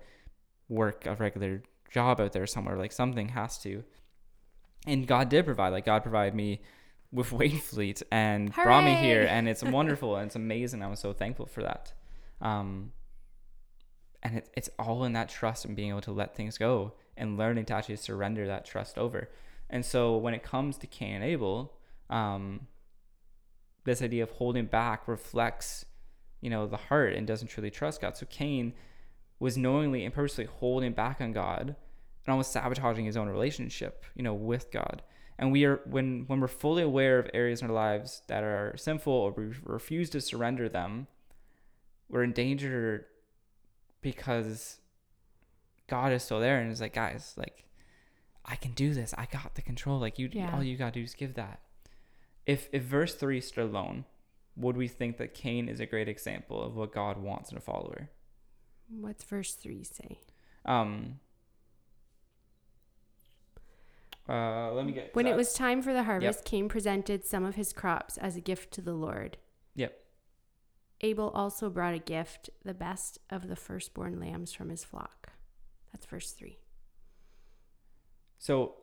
work 0.70 1.06
a 1.06 1.16
regular 1.16 1.64
job 1.92 2.22
out 2.22 2.32
there 2.32 2.48
somewhere. 2.48 2.78
Like 2.78 2.92
something 2.92 3.30
has 3.30 3.58
to. 3.60 3.84
And 4.88 5.06
God 5.06 5.30
did 5.30 5.46
provide. 5.46 5.70
Like 5.70 5.86
God 5.86 6.04
provided 6.04 6.34
me 6.34 6.62
with 7.12 7.30
Wainfleet 7.32 8.04
and 8.12 8.54
brought 8.54 8.86
me 8.86 8.96
here, 8.96 9.28
and 9.30 9.48
it's 9.48 9.64
wonderful 9.64 10.16
and 10.16 10.28
it's 10.28 10.36
amazing. 10.36 10.82
I'm 10.82 10.96
so 10.96 11.14
thankful 11.14 11.46
for 11.46 11.62
that. 11.64 11.94
Um, 12.40 12.94
and 14.24 14.38
it, 14.38 14.50
it's 14.56 14.70
all 14.80 15.04
in 15.04 15.14
that 15.14 15.30
trust 15.30 15.66
and 15.66 15.76
being 15.76 15.90
able 15.90 16.02
to 16.02 16.12
let 16.12 16.36
things 16.36 16.58
go 16.58 16.94
and 17.18 17.38
learning 17.38 17.66
to 17.66 17.74
actually 17.74 17.98
surrender 17.98 18.48
that 18.48 18.66
trust 18.66 18.98
over. 18.98 19.30
And 19.70 19.86
so 19.86 20.18
when 20.18 20.34
it 20.34 20.44
comes 20.44 20.78
to 20.80 20.88
Cain 20.88 21.16
and 21.16 21.24
Abel, 21.24 21.74
um, 22.10 22.68
this 23.84 24.02
idea 24.02 24.24
of 24.24 24.32
holding 24.32 24.66
back 24.66 25.08
reflects, 25.08 25.86
you 26.42 26.50
know, 26.50 26.68
the 26.68 26.78
heart 26.78 27.14
and 27.14 27.26
doesn't 27.28 27.48
truly 27.48 27.72
trust 27.72 28.02
God. 28.02 28.16
So 28.18 28.26
Cain 28.30 28.74
was 29.40 29.58
knowingly 29.58 30.06
and 30.06 30.14
purposely 30.14 30.46
holding 30.46 30.94
back 30.94 31.20
on 31.20 31.32
God 31.32 31.62
and 32.26 32.32
almost 32.32 32.52
sabotaging 32.52 33.06
his 33.06 33.18
own 33.18 33.28
relationship, 33.30 34.06
you 34.16 34.22
know, 34.24 34.34
with 34.36 34.72
God. 34.72 35.02
And 35.40 35.52
we 35.52 35.66
are 35.66 35.82
when 35.86 36.26
when 36.28 36.40
we're 36.40 36.48
fully 36.48 36.84
aware 36.84 37.18
of 37.18 37.28
areas 37.34 37.62
in 37.64 37.68
our 37.68 37.74
lives 37.74 38.22
that 38.28 38.44
are 38.44 38.76
sinful 38.78 39.12
or 39.12 39.32
we 39.32 39.54
refuse 39.64 40.10
to 40.12 40.22
surrender 40.22 40.70
them, 40.70 41.08
we're 42.10 42.24
in 42.24 42.34
danger 42.34 43.08
because 44.02 44.78
God 45.88 46.12
is 46.14 46.24
still 46.24 46.40
there 46.40 46.60
and 46.60 46.72
is 46.72 46.82
like, 46.82 46.94
guys, 46.94 47.34
like 47.38 47.66
I 48.46 48.56
can 48.56 48.72
do 48.74 48.94
this. 48.94 49.14
I 49.18 49.26
got 49.32 49.56
the 49.56 49.62
control. 49.64 50.00
Like 50.00 50.20
you 50.20 50.30
Yeah. 50.32 50.56
all 50.56 50.64
you 50.64 50.78
gotta 50.78 50.92
do 50.92 51.04
is 51.04 51.16
give 51.16 51.34
that. 51.36 51.60
If 52.46 52.70
if 52.72 52.84
verse 52.84 53.16
three 53.16 53.42
stood 53.42 53.66
alone, 53.66 54.06
would 54.56 54.78
we 54.78 54.88
think 54.88 55.18
that 55.18 55.34
Cain 55.34 55.70
is 55.70 55.80
a 55.80 55.86
great 55.86 56.08
example 56.08 56.62
of 56.62 56.76
what 56.76 56.94
God 56.94 57.18
wants 57.18 57.52
in 57.52 57.58
a 57.58 57.62
follower? 57.62 58.10
What's 58.90 59.24
verse 59.24 59.54
three 59.54 59.84
say? 59.84 60.20
Um 60.66 61.20
uh, 64.30 64.72
let 64.74 64.86
me 64.86 64.94
get 64.94 65.14
When 65.16 65.28
it 65.28 65.36
was 65.36 65.54
time 65.54 65.82
for 65.82 65.94
the 65.94 66.04
harvest, 66.04 66.46
Cain 66.46 66.70
presented 66.70 67.26
some 67.26 67.44
of 67.44 67.56
his 67.56 67.74
crops 67.74 68.18
as 68.18 68.36
a 68.36 68.42
gift 68.42 68.72
to 68.74 68.82
the 68.82 68.94
Lord. 68.94 69.38
Yep. 69.76 69.98
Abel 71.02 71.32
also 71.32 71.70
brought 71.70 71.96
a 71.96 72.00
gift, 72.00 72.50
the 72.64 72.74
best 72.74 73.18
of 73.30 73.48
the 73.48 73.56
firstborn 73.56 74.20
lambs 74.20 74.54
from 74.54 74.70
his 74.70 74.84
flock. 74.84 75.34
That's 75.92 76.06
verse 76.06 76.32
three. 76.32 76.60
So 78.38 78.76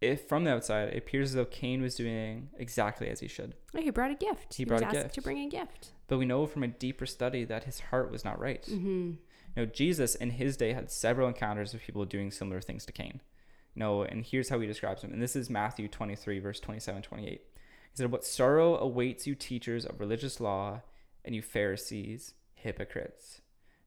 if 0.00 0.28
from 0.28 0.44
the 0.44 0.52
outside 0.52 0.88
it 0.88 0.98
appears 0.98 1.30
as 1.30 1.34
though 1.34 1.44
Cain 1.44 1.82
was 1.82 1.94
doing 1.94 2.50
exactly 2.58 3.08
as 3.08 3.20
he 3.20 3.28
should. 3.28 3.54
Oh, 3.74 3.80
he 3.80 3.90
brought 3.90 4.10
a 4.10 4.14
gift. 4.14 4.54
He 4.54 4.64
was 4.64 4.68
brought 4.68 4.82
a 4.82 4.86
asked 4.86 5.06
gift. 5.06 5.14
to 5.14 5.22
bring 5.22 5.38
a 5.38 5.48
gift. 5.48 5.92
But 6.08 6.18
we 6.18 6.26
know 6.26 6.46
from 6.46 6.62
a 6.62 6.68
deeper 6.68 7.06
study 7.06 7.44
that 7.44 7.64
his 7.64 7.80
heart 7.80 8.10
was 8.10 8.24
not 8.24 8.38
right. 8.38 8.62
Mm-hmm. 8.62 9.12
You 9.56 9.64
know, 9.64 9.66
Jesus 9.66 10.14
in 10.14 10.30
his 10.30 10.56
day 10.56 10.72
had 10.72 10.90
several 10.90 11.28
encounters 11.28 11.72
with 11.72 11.82
people 11.82 12.04
doing 12.04 12.30
similar 12.30 12.60
things 12.60 12.84
to 12.86 12.92
Cain. 12.92 13.20
You 13.74 13.80
know, 13.80 14.02
and 14.02 14.24
here's 14.24 14.48
how 14.48 14.60
he 14.60 14.66
describes 14.66 15.02
them. 15.02 15.12
And 15.12 15.22
this 15.22 15.36
is 15.36 15.50
Matthew 15.50 15.88
23, 15.88 16.38
verse 16.38 16.60
27, 16.60 17.02
28. 17.02 17.30
He 17.30 17.40
said, 17.94 18.12
What 18.12 18.24
sorrow 18.24 18.76
awaits 18.76 19.26
you, 19.26 19.34
teachers 19.34 19.86
of 19.86 20.00
religious 20.00 20.40
law, 20.40 20.82
and 21.24 21.34
you 21.34 21.42
Pharisees, 21.42 22.34
hypocrites. 22.54 23.40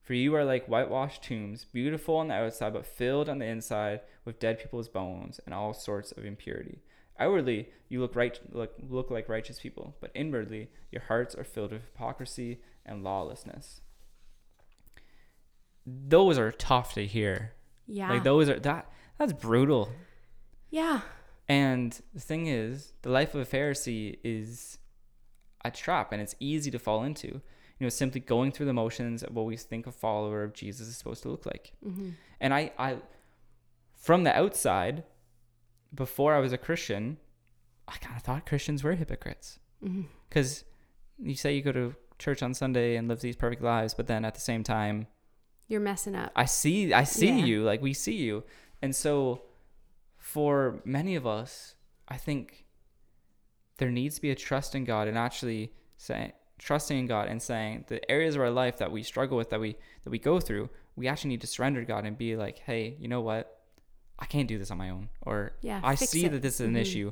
For 0.09 0.15
you 0.15 0.33
are 0.33 0.43
like 0.43 0.65
whitewashed 0.65 1.21
tombs, 1.21 1.65
beautiful 1.65 2.15
on 2.15 2.29
the 2.29 2.33
outside, 2.33 2.73
but 2.73 2.87
filled 2.87 3.29
on 3.29 3.37
the 3.37 3.45
inside 3.45 4.01
with 4.25 4.39
dead 4.39 4.57
people's 4.57 4.89
bones 4.89 5.39
and 5.45 5.53
all 5.53 5.71
sorts 5.71 6.11
of 6.11 6.25
impurity. 6.25 6.79
Outwardly, 7.19 7.69
you 7.89 8.01
look 8.01 8.15
right, 8.15 8.39
look, 8.51 8.73
look 8.89 9.11
like 9.11 9.29
righteous 9.29 9.59
people, 9.59 9.95
but 10.01 10.09
inwardly, 10.15 10.71
your 10.91 11.03
hearts 11.03 11.35
are 11.35 11.43
filled 11.43 11.73
with 11.73 11.83
hypocrisy 11.83 12.59
and 12.87 13.03
lawlessness. 13.03 13.81
Those 15.85 16.39
are 16.39 16.51
tough 16.53 16.95
to 16.95 17.05
hear. 17.05 17.53
Yeah. 17.85 18.09
Like 18.09 18.23
those 18.23 18.49
are 18.49 18.59
that 18.61 18.91
that's 19.19 19.33
brutal. 19.33 19.91
yeah. 20.71 21.01
And 21.47 21.95
the 22.15 22.19
thing 22.19 22.47
is, 22.47 22.93
the 23.03 23.11
life 23.11 23.35
of 23.35 23.41
a 23.41 23.45
Pharisee 23.45 24.17
is 24.23 24.79
a 25.63 25.69
trap 25.69 26.11
and 26.11 26.19
it's 26.19 26.33
easy 26.39 26.71
to 26.71 26.79
fall 26.79 27.03
into. 27.03 27.41
You 27.79 27.85
know, 27.85 27.89
simply 27.89 28.19
going 28.21 28.51
through 28.51 28.65
the 28.65 28.73
motions 28.73 29.23
of 29.23 29.33
what 29.33 29.45
we 29.45 29.55
think 29.55 29.87
a 29.87 29.91
follower 29.91 30.43
of 30.43 30.53
Jesus 30.53 30.87
is 30.87 30.97
supposed 30.97 31.23
to 31.23 31.29
look 31.29 31.45
like. 31.45 31.71
Mm-hmm. 31.85 32.09
And 32.41 32.53
I, 32.53 32.71
I 32.77 32.97
from 33.95 34.23
the 34.23 34.37
outside, 34.37 35.03
before 35.93 36.33
I 36.35 36.39
was 36.39 36.51
a 36.53 36.57
Christian, 36.57 37.17
I 37.87 37.95
kind 37.97 38.15
of 38.17 38.23
thought 38.23 38.45
Christians 38.45 38.83
were 38.83 38.95
hypocrites 38.95 39.59
because 40.29 40.65
you 41.17 41.35
say 41.35 41.55
you 41.55 41.61
go 41.61 41.71
to 41.71 41.95
church 42.17 42.43
on 42.43 42.53
Sunday 42.53 42.97
and 42.97 43.07
live 43.07 43.21
these 43.21 43.37
perfect 43.37 43.61
lives, 43.61 43.93
but 43.93 44.07
then 44.07 44.25
at 44.25 44.35
the 44.35 44.41
same 44.41 44.63
time, 44.63 45.07
You're 45.69 45.79
messing 45.79 46.15
up. 46.15 46.31
I 46.35 46.45
see 46.45 46.93
I 46.93 47.05
see 47.05 47.27
Yeah. 47.29 47.45
you 47.45 47.63
like 47.63 47.81
we 47.81 47.93
see 47.93 48.15
you. 48.17 48.43
And 48.81 48.93
so 48.95 49.43
for 50.17 50.81
many 50.83 51.15
of 51.15 51.25
us, 51.25 51.75
I 52.07 52.17
think 52.17 52.65
there 53.77 53.89
needs 53.89 54.15
to 54.15 54.21
be 54.21 54.31
a 54.31 54.35
trust 54.35 54.75
in 54.75 54.83
God 54.83 55.07
and 55.07 55.17
actually 55.17 55.71
saying 55.97 56.33
trusting 56.59 56.97
in 56.99 57.07
God 57.07 57.27
and 57.29 57.41
saying 57.41 57.85
the 57.87 57.99
areas 58.11 58.35
of 58.35 58.41
our 58.41 58.51
life 58.51 58.77
that 58.77 58.91
we 58.91 59.01
struggle 59.01 59.37
with 59.37 59.49
that 59.49 59.59
we 59.59 59.75
that 60.03 60.09
we 60.11 60.19
go 60.19 60.39
through, 60.39 60.69
we 60.95 61.07
actually 61.07 61.29
need 61.29 61.41
to 61.41 61.47
surrender 61.47 61.79
to 61.79 61.85
God 61.85 62.05
and 62.05 62.17
be 62.17 62.35
like, 62.35 62.59
"Hey, 62.59 62.95
you 62.99 63.07
know 63.07 63.21
what? 63.21 63.61
I 64.19 64.25
can't 64.25 64.47
do 64.47 64.57
this 64.59 64.69
on 64.69 64.77
my 64.77 64.89
own." 64.89 65.09
Or 65.21 65.53
Yeah, 65.61 65.79
I 65.83 65.95
see 65.95 66.25
it. 66.25 66.31
that 66.33 66.41
this 66.41 66.55
is 66.59 66.67
an 66.67 66.73
Mhm. 66.75 66.81
issue, 66.81 67.11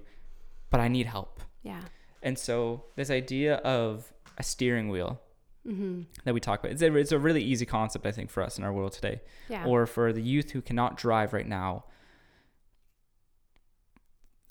but 0.69 0.79
I 0.79 0.87
need 0.89 1.05
help. 1.07 1.41
Yeah. 1.63 1.81
And 2.21 2.37
so 2.37 2.85
this 2.95 3.09
idea 3.09 3.55
of 3.57 4.13
a 4.37 4.43
steering 4.43 4.89
wheel 4.89 5.21
Mm-hmm. 5.65 6.03
that 6.23 6.33
we 6.33 6.39
talk 6.39 6.59
about, 6.61 6.71
it's 6.71 6.81
a, 6.81 6.95
it's 6.95 7.11
a 7.11 7.19
really 7.19 7.43
easy 7.43 7.65
concept, 7.65 8.05
I 8.05 8.11
think, 8.11 8.29
for 8.29 8.41
us 8.41 8.57
in 8.57 8.63
our 8.63 8.71
world 8.71 8.93
today 8.93 9.21
Yeah. 9.49 9.65
or 9.65 9.85
for 9.85 10.13
the 10.13 10.21
youth 10.21 10.51
who 10.51 10.61
cannot 10.61 10.95
drive 10.97 11.33
right 11.33 11.47
now. 11.47 11.85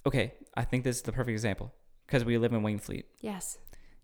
Okay, 0.05 0.35
I 0.55 0.65
think 0.65 0.85
this 0.85 0.97
is 0.97 1.03
the 1.03 1.13
perfect 1.13 1.33
example 1.33 1.73
because 2.07 2.25
we 2.25 2.39
live 2.39 2.53
in 2.53 2.63
Wainfleet. 2.63 3.05
yes. 3.21 3.59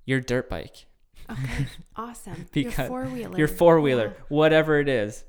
Your 0.04 0.20
dirt 0.20 0.48
bike, 0.50 0.86
Okay. 1.30 1.66
awesome. 1.96 2.46
Because- 2.52 2.78
your 2.78 2.86
four 2.88 3.04
wheeler. 3.04 3.38
your 3.38 3.48
four 3.48 3.80
wheeler, 3.80 4.16
whatever 4.28 4.78
it 4.80 4.88
is. 4.88 5.24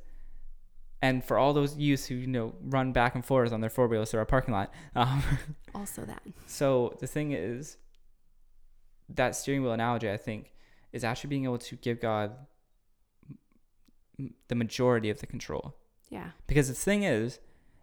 And 1.02 1.24
for 1.24 1.38
all 1.38 1.52
those 1.54 1.78
youths 1.78 2.06
who 2.06 2.16
you 2.16 2.28
know 2.28 2.56
run 2.62 2.94
back 2.94 3.14
and 3.14 3.26
forth 3.26 3.52
on 3.52 3.60
their 3.62 3.70
four 3.70 3.88
wheelers 3.88 4.12
through 4.12 4.20
our 4.22 4.26
parking 4.26 4.54
lot, 4.54 4.74
um, 4.96 5.22
Also 5.76 6.04
that. 6.06 6.22
so 6.48 6.96
the 7.02 7.08
thing 7.08 7.34
is, 7.34 7.78
that 9.10 9.36
steering 9.36 9.62
wheel 9.64 9.74
analogy, 9.74 10.10
I 10.10 10.16
think, 10.18 10.54
is 10.94 11.04
actually 11.04 11.28
being 11.30 11.44
able 11.44 11.58
to 11.60 11.76
give 11.76 12.00
God 12.00 12.32
the 14.48 14.56
majority 14.56 15.10
of 15.10 15.20
the 15.20 15.28
control. 15.28 15.76
Yeah. 16.10 16.30
Because 16.48 16.68
the 16.68 16.74
thing 16.74 17.04
is, 17.04 17.40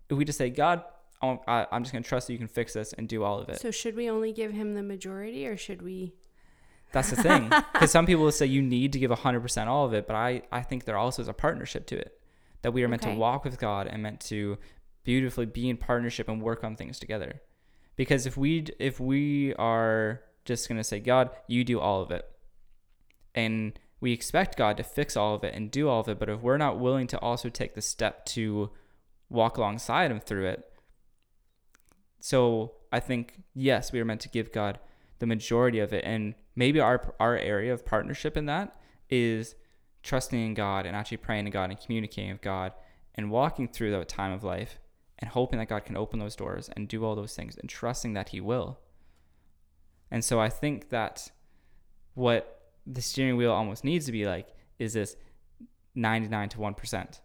if 0.09 0.17
we 0.17 0.25
just 0.25 0.39
say, 0.39 0.49
God, 0.51 0.83
I'm 1.23 1.83
just 1.83 1.93
going 1.93 2.03
to 2.03 2.09
trust 2.09 2.27
that 2.29 2.33
you 2.33 2.39
can 2.39 2.49
fix 2.49 2.73
this 2.73 2.93
and 2.95 3.07
do 3.09 3.23
all 3.23 3.39
of 3.39 3.49
it. 3.51 3.61
So 3.61 3.71
should 3.71 3.95
we 3.97 4.09
only 4.09 4.33
give 4.33 4.53
him 4.53 4.75
the 4.75 4.83
majority, 4.83 5.47
or 5.47 5.57
should 5.57 5.83
we? 5.83 6.15
That's 6.93 7.11
the 7.11 7.17
thing. 7.23 7.49
Because 7.73 7.91
some 7.91 8.07
people 8.07 8.25
will 8.25 8.33
say 8.33 8.47
you 8.47 8.63
need 8.63 8.93
to 8.95 8.99
give 8.99 9.11
100% 9.11 9.67
all 9.67 9.87
of 9.87 9.93
it, 9.95 10.07
but 10.07 10.17
I, 10.17 10.43
I 10.51 10.63
think 10.63 10.85
there 10.85 10.97
also 10.99 11.23
is 11.23 11.29
a 11.29 11.33
partnership 11.33 11.87
to 11.87 11.97
it. 11.99 12.19
That 12.63 12.73
we 12.73 12.83
are 12.85 12.89
meant 12.89 13.03
Okay. 13.05 13.13
to 13.15 13.19
walk 13.19 13.45
with 13.45 13.59
God 13.59 13.87
and 13.87 14.03
meant 14.03 14.21
to 14.23 14.59
beautifully 15.05 15.47
be 15.47 15.71
in 15.71 15.77
partnership 15.77 16.29
and 16.29 16.43
work 16.43 16.63
on 16.63 16.77
things 16.77 16.99
together. 16.99 17.41
Because 17.97 18.27
if 18.27 18.37
we 18.37 18.67
if 18.79 18.99
we 19.01 19.55
are 19.55 20.21
just 20.45 20.69
going 20.69 20.79
to 20.79 20.85
say, 20.85 21.01
God, 21.01 21.31
you 21.47 21.65
do 21.65 21.81
all 21.81 22.03
of 22.03 22.11
it, 22.11 22.25
and 23.35 23.79
we 24.01 24.13
expect 24.13 24.57
God 24.59 24.77
to 24.79 24.83
fix 24.83 25.17
all 25.17 25.35
of 25.35 25.45
it 25.45 25.55
and 25.55 25.71
do 25.71 25.89
all 25.89 26.01
of 26.01 26.09
it, 26.09 26.19
but 26.19 26.29
if 26.29 26.41
we're 26.41 26.57
not 26.57 26.79
willing 26.79 27.07
to 27.09 27.19
also 27.21 27.49
take 27.49 27.75
the 27.75 27.83
step 27.83 28.25
to 28.27 28.71
walk 29.29 29.57
alongside 29.57 30.11
Him 30.11 30.21
through 30.21 30.47
it, 30.49 30.71
so 32.19 32.73
I 32.93 33.01
think 33.01 33.43
yes, 33.55 33.93
we 33.93 34.01
are 34.01 34.05
meant 34.05 34.21
to 34.23 34.29
give 34.29 34.53
God 34.53 34.79
the 35.21 35.27
majority 35.27 35.79
of 35.79 35.93
it, 35.93 36.05
and 36.05 36.35
maybe 36.57 36.81
our 36.81 37.15
our 37.21 37.37
area 37.37 37.73
of 37.73 37.87
partnership 37.87 38.37
in 38.37 38.47
that 38.47 38.77
is 39.09 39.55
trusting 40.03 40.45
in 40.45 40.55
God 40.55 40.87
and 40.87 40.97
actually 40.97 41.19
praying 41.19 41.45
to 41.45 41.51
God 41.51 41.71
and 41.71 41.79
communicating 41.79 42.33
with 42.33 42.43
God 42.43 42.73
and 43.15 43.31
walking 43.31 43.69
through 43.69 43.93
that 43.93 44.09
time 44.09 44.33
of 44.33 44.43
life 44.43 44.79
and 45.19 45.31
hoping 45.31 45.59
that 45.59 45.69
God 45.69 45.85
can 45.85 45.97
open 45.97 46.19
those 46.19 46.35
doors 46.35 46.71
and 46.75 46.89
do 46.89 47.05
all 47.05 47.15
those 47.15 47.35
things 47.35 47.57
and 47.57 47.69
trusting 47.69 48.15
that 48.15 48.31
He 48.31 48.41
will. 48.41 48.81
And 50.11 50.25
so 50.25 50.41
I 50.41 50.49
think 50.49 50.89
that 50.89 51.31
what 52.15 52.73
the 52.87 53.03
steering 53.03 53.37
wheel 53.37 53.53
almost 53.53 53.85
needs 53.85 54.07
to 54.07 54.13
be 54.13 54.27
like 54.27 54.49
is 54.79 54.95
this 54.95 55.17
99 55.95 56.49
to 56.51 56.59
1%. 56.59 57.21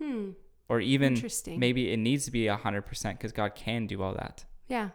Hmm. 0.00 0.30
Or 0.68 0.80
even 0.80 1.22
maybe 1.46 1.92
it 1.92 1.98
needs 1.98 2.24
to 2.24 2.30
be 2.30 2.44
100% 2.44 3.12
because 3.12 3.32
God 3.32 3.54
can 3.54 3.86
do 3.86 4.02
all 4.02 4.14
that. 4.14 4.44
Yeah. 4.68 4.90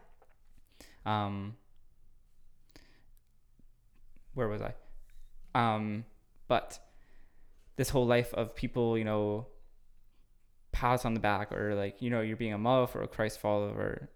Um, 1.06 1.56
where 4.34 4.48
was 4.48 4.62
I? 4.62 4.74
Um, 5.56 6.06
but 6.48 6.80
this 7.76 7.90
whole 7.90 8.06
life 8.06 8.34
of 8.34 8.56
people, 8.56 8.98
you 8.98 9.04
know, 9.06 9.48
pats 10.72 11.06
on 11.06 11.14
the 11.14 11.20
back 11.20 11.52
or 11.52 11.76
like, 11.76 12.02
you 12.02 12.10
know, 12.10 12.22
you're 12.22 12.38
being 12.38 12.54
a 12.54 12.58
muff 12.58 12.96
or 12.96 13.04
a 13.04 13.08
Christ 13.08 13.40
follower, 13.40 14.10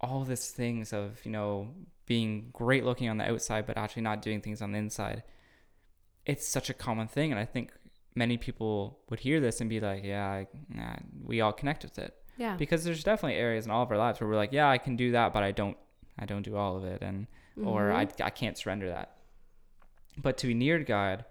all 0.00 0.24
these 0.24 0.50
things 0.50 0.92
of, 0.92 1.24
you 1.24 1.30
know, 1.30 1.68
being 2.06 2.50
great 2.52 2.84
looking 2.84 3.08
on 3.08 3.16
the 3.18 3.30
outside, 3.30 3.66
but 3.66 3.76
actually 3.76 4.02
not 4.02 4.20
doing 4.22 4.40
things 4.40 4.60
on 4.60 4.72
the 4.72 4.78
inside. 4.78 5.22
It's 6.26 6.46
such 6.46 6.70
a 6.70 6.74
common 6.74 7.06
thing. 7.08 7.30
And 7.30 7.38
I 7.40 7.44
think 7.44 7.72
many 8.14 8.36
people 8.36 8.98
would 9.10 9.20
hear 9.20 9.40
this 9.40 9.60
and 9.60 9.70
be 9.70 9.80
like, 9.80 10.02
yeah, 10.04 10.26
I, 10.26 10.46
nah, 10.68 10.96
we 11.24 11.40
all 11.40 11.52
connect 11.52 11.82
with 11.84 11.98
it 11.98 12.14
Yeah. 12.36 12.56
because 12.56 12.84
there's 12.84 13.02
definitely 13.04 13.38
areas 13.38 13.64
in 13.64 13.70
all 13.70 13.82
of 13.82 13.90
our 13.90 13.98
lives 13.98 14.20
where 14.20 14.28
we're 14.28 14.36
like, 14.36 14.52
yeah, 14.52 14.68
I 14.68 14.78
can 14.78 14.96
do 14.96 15.12
that, 15.12 15.32
but 15.32 15.42
I 15.42 15.52
don't, 15.52 15.76
I 16.18 16.26
don't 16.26 16.42
do 16.42 16.56
all 16.56 16.76
of 16.76 16.84
it, 16.84 17.02
and 17.02 17.26
or 17.62 17.92
I. 17.92 18.08
I 18.22 18.30
can't 18.30 18.56
surrender 18.58 18.88
that. 18.88 19.16
But 20.16 20.36
to 20.38 20.46
be 20.46 20.54
near 20.54 20.78
to 20.78 20.84
God, 20.84 21.24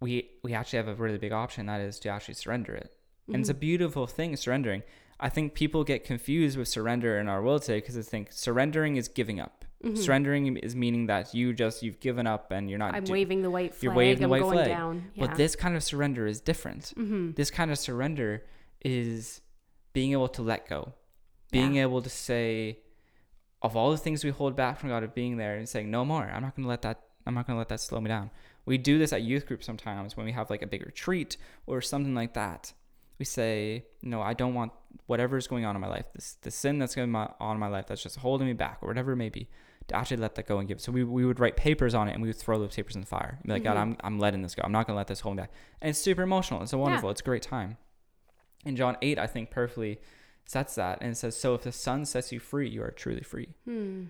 we 0.00 0.30
we 0.42 0.54
actually 0.54 0.78
have 0.78 0.88
a 0.88 0.94
really 0.94 1.18
big 1.18 1.32
option 1.32 1.66
that 1.66 1.80
is 1.80 1.98
to 2.00 2.08
actually 2.08 2.34
surrender 2.34 2.74
it, 2.74 2.92
and 3.28 3.36
it's 3.36 3.48
a 3.48 3.54
Mhm. 3.54 3.60
beautiful 3.60 4.06
thing 4.06 4.36
surrendering. 4.36 4.82
I 5.20 5.28
think 5.28 5.54
people 5.54 5.84
get 5.84 6.04
confused 6.04 6.58
with 6.58 6.68
surrender 6.68 7.18
in 7.18 7.28
our 7.28 7.42
world 7.42 7.62
today 7.62 7.78
because 7.78 7.94
they 7.94 8.02
think 8.02 8.32
surrendering 8.32 8.96
is 8.96 9.08
giving 9.08 9.38
up. 9.40 9.64
Mhm. 9.84 9.96
Surrendering 9.96 10.56
is 10.56 10.74
meaning 10.74 11.06
that 11.06 11.34
you 11.34 11.52
just 11.52 11.82
you've 11.82 12.00
given 12.00 12.26
up 12.26 12.50
and 12.50 12.68
you're 12.68 12.78
not. 12.78 12.94
I'm 12.94 13.04
do- 13.04 13.12
waving 13.12 13.42
the 13.42 13.50
white 13.50 13.72
flag. 13.74 13.82
You're 13.84 13.94
waving 13.94 14.18
the 14.18 14.24
I'm 14.24 14.30
white 14.30 14.42
going 14.42 14.56
flag. 14.58 14.68
down. 14.68 15.10
Yeah. 15.14 15.26
But 15.26 15.36
this 15.36 15.54
kind 15.56 15.76
of 15.76 15.82
surrender 15.84 16.26
is 16.26 16.40
different 16.40 16.92
Mm-hmm. 16.96 17.32
this 17.32 17.50
kind 17.50 17.70
of 17.70 17.78
surrender 17.78 18.44
is 18.84 19.40
being 19.92 20.12
able 20.12 20.28
to 20.28 20.42
let 20.42 20.68
go 20.68 20.92
being 21.52 21.74
Yeah. 21.76 21.82
able 21.82 22.02
to 22.02 22.10
say 22.10 22.80
of 23.64 23.74
all 23.76 23.90
the 23.90 23.96
things 24.04 24.22
we 24.22 24.30
hold 24.30 24.54
back 24.54 24.78
from 24.78 24.88
god 24.90 25.02
of 25.02 25.12
being 25.14 25.36
there 25.38 25.56
and 25.56 25.68
saying 25.68 25.90
no 25.90 26.04
more. 26.04 26.24
I'm 26.32 26.42
not 26.42 26.54
going 26.54 26.64
to 26.64 26.68
let 26.68 26.82
that 26.82 26.98
i'm 27.26 27.34
not 27.34 27.46
going 27.46 27.54
to 27.56 27.58
let 27.58 27.70
that 27.70 27.80
slow 27.80 28.00
me 28.00 28.08
down. 28.08 28.30
We 28.66 28.76
do 28.78 28.98
this 28.98 29.12
at 29.16 29.22
youth 29.22 29.44
group 29.48 29.62
sometimes 29.70 30.16
when 30.16 30.26
we 30.26 30.32
have 30.32 30.48
like 30.50 30.62
a 30.62 30.66
big 30.74 30.82
retreat 30.84 31.36
or 31.66 31.80
something 31.80 32.14
like 32.14 32.34
that. 32.34 32.72
We 33.18 33.24
say 33.24 33.84
no 34.02 34.20
i 34.30 34.34
don't 34.34 34.54
want 34.54 34.72
whatever's 35.06 35.46
going 35.52 35.64
on 35.64 35.74
in 35.76 35.80
my 35.86 35.88
life 35.96 36.06
this 36.14 36.26
the 36.46 36.50
sin 36.50 36.78
that's 36.78 36.94
going 36.94 37.14
on 37.14 37.52
in 37.56 37.60
my 37.66 37.68
life 37.76 37.86
that's 37.88 38.02
just 38.02 38.16
holding 38.18 38.46
me 38.46 38.52
back 38.54 38.76
or 38.82 38.88
whatever 38.88 39.12
it 39.12 39.16
may 39.16 39.28
be 39.28 39.48
to 39.88 39.92
actually 39.96 40.16
let 40.26 40.34
that 40.34 40.46
go 40.46 40.58
and 40.58 40.66
give 40.68 40.80
so 40.80 40.90
we, 40.90 41.04
we 41.04 41.24
would 41.24 41.38
write 41.42 41.56
papers 41.56 41.94
on 41.94 42.08
it 42.08 42.12
and 42.14 42.22
we 42.22 42.28
would 42.28 42.36
throw 42.44 42.58
those 42.58 42.74
papers 42.74 42.94
in 42.96 43.02
the 43.02 43.06
fire 43.06 43.32
and 43.38 43.46
be 43.46 43.52
like 43.52 43.62
god 43.64 43.76
Mhm. 43.76 43.80
I'm, 43.82 43.96
I'm 44.06 44.18
letting 44.18 44.42
this 44.42 44.54
go. 44.56 44.62
I'm 44.64 44.72
not 44.72 44.86
going 44.86 44.94
to 44.94 44.98
let 44.98 45.06
this 45.12 45.20
hold 45.20 45.36
me 45.36 45.42
back. 45.42 45.52
And 45.80 45.88
it's 45.90 45.98
super 45.98 46.22
emotional. 46.22 46.60
It's 46.62 46.70
so 46.72 46.78
wonderful 46.78 47.10
it's 47.10 47.20
a 47.20 47.24
great 47.24 47.42
time. 47.42 47.76
In 48.64 48.74
john 48.76 48.96
8 49.02 49.18
i 49.18 49.26
think 49.26 49.50
perfectly 49.50 50.00
sets 50.46 50.74
that 50.74 50.98
and 51.00 51.12
it 51.12 51.16
says 51.16 51.36
so 51.36 51.54
if 51.54 51.62
the 51.62 51.72
son 51.72 52.04
sets 52.04 52.32
you 52.32 52.38
free 52.38 52.68
you 52.68 52.82
are 52.82 52.90
truly 52.90 53.22
free. 53.22 53.54
Hmm. 53.64 54.04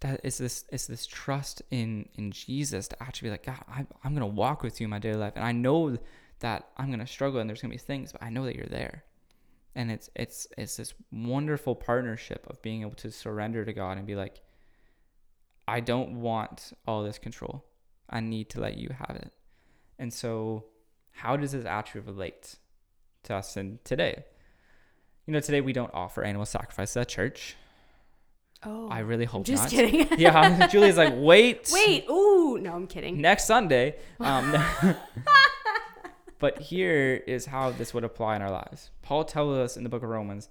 that 0.00 0.20
is 0.24 0.38
this 0.38 0.64
is 0.72 0.86
this 0.86 1.06
trust 1.06 1.62
in 1.70 2.08
in 2.16 2.30
jesus 2.30 2.88
to 2.88 3.02
actually 3.02 3.26
be 3.26 3.30
like 3.32 3.46
god 3.46 3.62
i'm, 3.68 3.86
I'm 4.02 4.14
gonna 4.14 4.26
walk 4.26 4.62
with 4.62 4.80
you 4.80 4.84
in 4.86 4.90
my 4.90 4.98
daily 4.98 5.18
life 5.18 5.34
and 5.36 5.44
i 5.44 5.52
know 5.52 5.98
that 6.40 6.68
i'm 6.76 6.90
gonna 6.90 7.06
struggle 7.06 7.40
and 7.40 7.48
there's 7.48 7.60
gonna 7.60 7.72
be 7.72 7.78
things 7.78 8.12
but 8.12 8.22
i 8.22 8.30
know 8.30 8.44
that 8.44 8.56
you're 8.56 8.66
there. 8.66 9.04
And 9.74 9.92
it's 9.92 10.10
it's 10.16 10.48
it's 10.56 10.76
this 10.76 10.92
wonderful 11.12 11.76
partnership 11.76 12.44
of 12.50 12.60
being 12.62 12.80
able 12.80 12.96
to 12.96 13.12
surrender 13.12 13.64
to 13.64 13.72
god 13.72 13.96
and 13.96 14.06
be 14.06 14.16
like 14.16 14.40
i 15.68 15.78
don't 15.78 16.20
want 16.20 16.72
all 16.86 17.04
this 17.04 17.18
control. 17.18 17.64
I 18.10 18.20
need 18.20 18.48
to 18.50 18.60
let 18.60 18.76
you 18.76 18.88
have 18.98 19.16
it. 19.16 19.32
And 19.98 20.12
so 20.12 20.64
how 21.12 21.36
does 21.36 21.52
this 21.52 21.64
actually 21.64 22.00
relate 22.00 22.56
to 23.24 23.34
us 23.36 23.56
in 23.56 23.78
today 23.84 24.24
you 25.28 25.32
know 25.34 25.40
today 25.40 25.60
we 25.60 25.74
don't 25.74 25.92
offer 25.92 26.24
animal 26.24 26.46
sacrifices 26.46 26.96
at 26.96 27.06
church 27.08 27.54
Oh. 28.64 28.88
i 28.88 28.98
really 29.00 29.24
hope 29.24 29.44
just 29.46 29.62
not 29.64 29.70
kidding. 29.70 30.08
yeah 30.18 30.66
julie's 30.72 30.96
like 30.96 31.12
wait 31.16 31.70
Wait. 31.72 32.06
Ooh. 32.10 32.58
No, 32.60 32.72
I'm 32.74 32.86
kidding. 32.88 33.20
next 33.20 33.44
sunday 33.44 33.94
um, 34.18 34.52
but 36.38 36.58
here 36.58 37.22
is 37.26 37.46
how 37.46 37.70
this 37.70 37.92
would 37.94 38.04
apply 38.04 38.36
in 38.36 38.42
our 38.42 38.50
lives 38.50 38.90
paul 39.02 39.24
tells 39.24 39.56
us 39.58 39.76
in 39.76 39.82
the 39.84 39.88
book 39.88 40.02
of 40.02 40.08
romans 40.08 40.48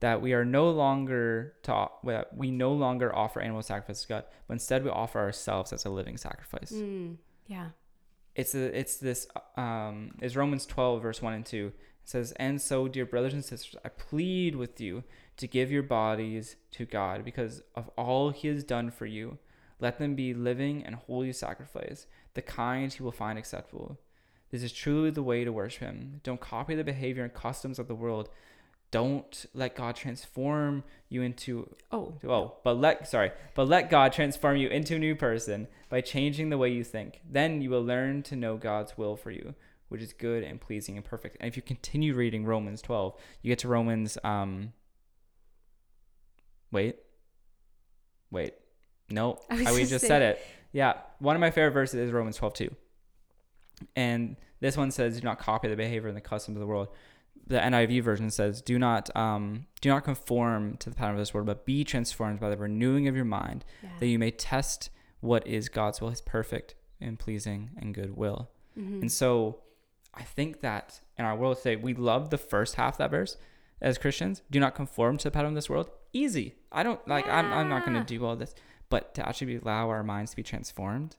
that 0.00 0.22
we 0.22 0.32
are 0.34 0.44
no 0.44 0.70
longer 0.70 1.54
taught 1.64 2.04
that 2.06 2.36
we 2.36 2.50
no 2.52 2.72
longer 2.72 3.12
offer 3.16 3.40
animal 3.40 3.62
sacrifices 3.62 4.02
to 4.02 4.08
god 4.08 4.24
but 4.46 4.52
instead 4.52 4.84
we 4.84 4.90
offer 4.90 5.18
ourselves 5.18 5.72
as 5.72 5.84
a 5.84 5.90
living 5.90 6.16
sacrifice 6.16 6.70
Mm. 6.70 7.16
Yeah. 7.48 7.70
it's 8.36 8.54
a, 8.54 8.78
it's 8.78 8.98
this 8.98 9.26
um 9.56 10.12
is 10.20 10.36
Romans 10.36 10.66
12 10.66 11.02
verse 11.02 11.22
1 11.22 11.32
and 11.32 11.46
2 11.46 11.66
it 11.66 11.74
says 12.08 12.32
and 12.36 12.58
so 12.58 12.88
dear 12.88 13.04
brothers 13.04 13.34
and 13.34 13.44
sisters 13.44 13.78
I 13.84 13.90
plead 13.90 14.56
with 14.56 14.80
you 14.80 15.04
to 15.36 15.46
give 15.46 15.70
your 15.70 15.82
bodies 15.82 16.56
to 16.72 16.86
God 16.86 17.22
because 17.22 17.62
of 17.74 17.90
all 17.98 18.30
he 18.30 18.48
has 18.48 18.64
done 18.64 18.90
for 18.90 19.04
you. 19.04 19.36
Let 19.78 19.98
them 19.98 20.14
be 20.14 20.32
living 20.32 20.82
and 20.82 20.94
holy 20.94 21.34
sacrifice 21.34 22.06
the 22.32 22.40
kind 22.40 22.90
he 22.90 23.02
will 23.02 23.12
find 23.12 23.38
acceptable. 23.38 23.98
This 24.50 24.62
is 24.62 24.72
truly 24.72 25.10
the 25.10 25.22
way 25.22 25.44
to 25.44 25.52
worship 25.52 25.82
him. 25.82 26.22
Don't 26.24 26.40
copy 26.40 26.74
the 26.74 26.82
behavior 26.82 27.24
and 27.24 27.34
customs 27.34 27.78
of 27.78 27.88
the 27.88 27.94
world. 27.94 28.30
Don't 28.90 29.44
let 29.52 29.76
God 29.76 29.94
transform 29.94 30.84
you 31.10 31.20
into 31.20 31.76
Oh. 31.92 32.14
oh, 32.26 32.54
but 32.64 32.78
let 32.78 33.06
sorry, 33.06 33.32
but 33.54 33.68
let 33.68 33.90
God 33.90 34.14
transform 34.14 34.56
you 34.56 34.68
into 34.68 34.96
a 34.96 34.98
new 34.98 35.14
person 35.14 35.68
by 35.90 36.00
changing 36.00 36.48
the 36.48 36.56
way 36.56 36.70
you 36.70 36.84
think. 36.84 37.20
Then 37.30 37.60
you 37.60 37.68
will 37.68 37.84
learn 37.84 38.22
to 38.22 38.36
know 38.36 38.56
God's 38.56 38.96
will 38.96 39.14
for 39.14 39.30
you, 39.30 39.54
which 39.88 40.02
is 40.02 40.12
good 40.12 40.42
and 40.44 40.60
pleasing 40.60 40.96
and 40.96 41.04
perfect. 41.04 41.36
And 41.40 41.48
if 41.48 41.56
you 41.56 41.62
continue 41.62 42.14
reading 42.14 42.44
Romans 42.44 42.80
12, 42.82 43.14
you 43.42 43.48
get 43.50 43.58
to 43.60 43.68
Romans 43.68 44.18
um 44.24 44.72
wait. 46.72 46.96
Wait. 48.30 48.54
No, 49.10 49.38
I 49.50 49.64
I, 49.66 49.72
we 49.72 49.80
just 49.80 50.00
saying- 50.00 50.08
said 50.08 50.22
it. 50.22 50.40
Yeah, 50.72 50.94
one 51.18 51.34
of 51.34 51.40
my 51.40 51.50
favorite 51.50 51.72
verses 51.72 51.94
is 52.00 52.12
Romans 52.12 52.36
12 52.36 52.54
too. 52.54 52.74
And 53.96 54.36
this 54.60 54.76
one 54.76 54.90
says, 54.90 55.18
"Do 55.18 55.24
not 55.24 55.38
copy 55.38 55.68
the 55.68 55.76
behavior 55.76 56.08
and 56.08 56.16
the 56.16 56.20
customs 56.20 56.56
of 56.56 56.60
the 56.60 56.66
world." 56.66 56.88
The 57.46 57.58
NIV 57.58 58.02
version 58.02 58.30
says, 58.30 58.60
"Do 58.60 58.78
not 58.78 59.14
um, 59.16 59.66
do 59.80 59.88
not 59.88 60.04
conform 60.04 60.76
to 60.78 60.90
the 60.90 60.96
pattern 60.96 61.14
of 61.14 61.20
this 61.20 61.32
world, 61.32 61.46
but 61.46 61.64
be 61.64 61.84
transformed 61.84 62.40
by 62.40 62.50
the 62.50 62.56
renewing 62.58 63.08
of 63.08 63.16
your 63.16 63.24
mind, 63.24 63.64
Yeah. 63.82 63.88
that 64.00 64.06
you 64.08 64.18
may 64.18 64.30
test 64.30 64.90
what 65.20 65.46
is 65.46 65.68
God's 65.70 66.00
will, 66.02 66.10
His 66.10 66.20
perfect 66.20 66.74
and 67.00 67.18
pleasing 67.18 67.70
and 67.78 67.94
good 67.94 68.14
will." 68.16 68.50
Mhm. 68.76 69.00
And 69.00 69.10
so, 69.12 69.60
I 70.18 70.22
think 70.22 70.60
that 70.60 71.00
in 71.16 71.24
our 71.24 71.36
world 71.36 71.58
today, 71.58 71.76
we 71.76 71.94
love 71.94 72.30
the 72.30 72.38
first 72.38 72.74
half 72.74 72.94
of 72.94 72.98
that 72.98 73.10
verse 73.10 73.36
as 73.80 73.98
Christians. 73.98 74.42
Do 74.50 74.58
not 74.60 74.74
conform 74.74 75.16
to 75.18 75.24
the 75.24 75.30
pattern 75.30 75.50
of 75.50 75.54
this 75.54 75.70
world. 75.70 75.90
Easy. 76.12 76.56
I 76.72 76.82
don't 76.82 77.06
like. 77.06 77.26
I'm. 77.28 77.52
I'm 77.52 77.68
not 77.68 77.84
going 77.86 77.98
to 77.98 78.04
do 78.04 78.24
all 78.24 78.34
this, 78.36 78.54
but 78.90 79.14
to 79.14 79.26
actually 79.28 79.56
allow 79.56 79.88
our 79.90 80.02
minds 80.02 80.32
to 80.32 80.36
be 80.36 80.42
transformed, 80.42 81.16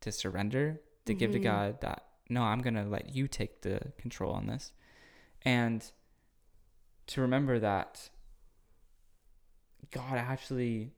to 0.00 0.10
surrender, 0.12 0.80
to 1.06 1.14
give 1.14 1.32
to 1.32 1.38
Mhm. 1.40 1.42
God 1.42 1.80
that 1.82 2.04
no, 2.30 2.42
I'm 2.42 2.60
going 2.60 2.74
to 2.74 2.84
let 2.84 3.14
you 3.14 3.26
take 3.26 3.62
the 3.62 3.92
control 3.98 4.32
on 4.32 4.46
this, 4.46 4.72
and 5.42 5.90
to 7.08 7.20
remember 7.22 7.58
that 7.58 8.10
God 9.90 10.16
actually 10.18 10.92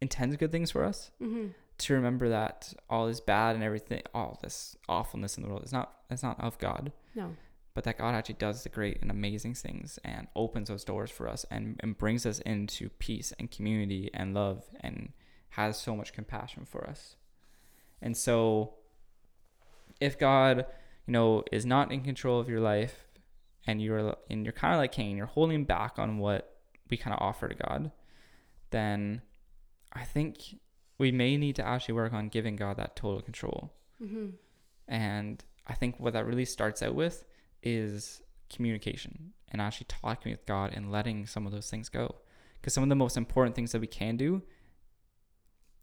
intends 0.00 0.36
good 0.36 0.50
things 0.52 0.70
for 0.72 0.84
us 0.84 1.10
Mhm. 1.20 1.54
To 1.78 1.94
remember 1.94 2.28
that 2.28 2.72
all 2.90 3.06
is 3.06 3.20
bad 3.20 3.54
and 3.54 3.64
everything, 3.64 4.02
all 4.14 4.38
this 4.42 4.76
awfulness 4.88 5.36
in 5.36 5.42
the 5.42 5.48
world 5.48 5.64
is 5.64 5.72
not 5.72 5.94
it's 6.10 6.22
not 6.22 6.40
of 6.40 6.58
God, 6.58 6.92
No. 7.14 7.36
but 7.74 7.84
that 7.84 7.98
God 7.98 8.14
actually 8.14 8.36
does 8.36 8.62
the 8.62 8.68
great 8.68 9.00
and 9.02 9.10
amazing 9.10 9.54
things 9.54 9.98
and 10.04 10.26
opens 10.34 10.68
those 10.68 10.84
doors 10.84 11.10
for 11.10 11.28
us 11.28 11.44
and, 11.50 11.76
and 11.80 11.96
brings 11.98 12.24
us 12.26 12.38
into 12.40 12.88
peace 12.98 13.32
and 13.38 13.50
community 13.50 14.10
and 14.14 14.34
love 14.34 14.64
and 14.80 15.12
has 15.50 15.78
so 15.78 15.94
much 15.94 16.12
compassion 16.12 16.64
for 16.64 16.88
us. 16.88 17.16
And 18.00 18.16
so 18.16 18.74
if 20.00 20.18
God, 20.18 20.66
you 21.06 21.12
know, 21.12 21.44
is 21.52 21.66
not 21.66 21.92
in 21.92 22.02
control 22.02 22.40
of 22.40 22.48
your 22.48 22.60
life 22.60 23.06
and 23.66 23.82
you're 23.82 24.16
and 24.30 24.44
you're 24.44 24.52
kind 24.52 24.72
of 24.74 24.78
like 24.78 24.92
Cain, 24.92 25.16
you're 25.16 25.26
holding 25.26 25.64
back 25.64 25.98
on 25.98 26.18
what 26.18 26.56
we 26.90 26.96
kind 26.96 27.14
of 27.14 27.20
offer 27.20 27.48
to 27.48 27.54
God, 27.54 27.90
then 28.70 29.20
I 29.92 30.04
think 30.04 30.38
we 30.98 31.12
may 31.12 31.36
need 31.36 31.56
to 31.56 31.66
actually 31.66 31.94
work 31.94 32.12
on 32.12 32.28
giving 32.28 32.56
God 32.56 32.76
that 32.76 32.96
total 32.96 33.22
control. 33.22 33.72
Mhm. 34.02 34.34
And 34.86 35.44
I 35.66 35.74
think 35.74 36.00
what 36.00 36.12
that 36.12 36.26
really 36.26 36.44
starts 36.44 36.82
out 36.82 36.94
with 36.94 37.24
is 37.62 38.22
communication 38.50 39.32
and 39.48 39.62
actually 39.62 39.86
talking 39.88 40.32
with 40.32 40.44
God 40.46 40.72
and 40.74 40.90
letting 40.90 41.26
some 41.26 41.46
of 41.46 41.52
those 41.52 41.70
things 41.70 41.88
go. 41.88 42.16
Because 42.54 42.74
some 42.74 42.82
of 42.82 42.88
the 42.88 42.96
most 42.96 43.16
important 43.16 43.54
things 43.54 43.72
that 43.72 43.80
we 43.80 43.86
can 43.86 44.16
do 44.16 44.42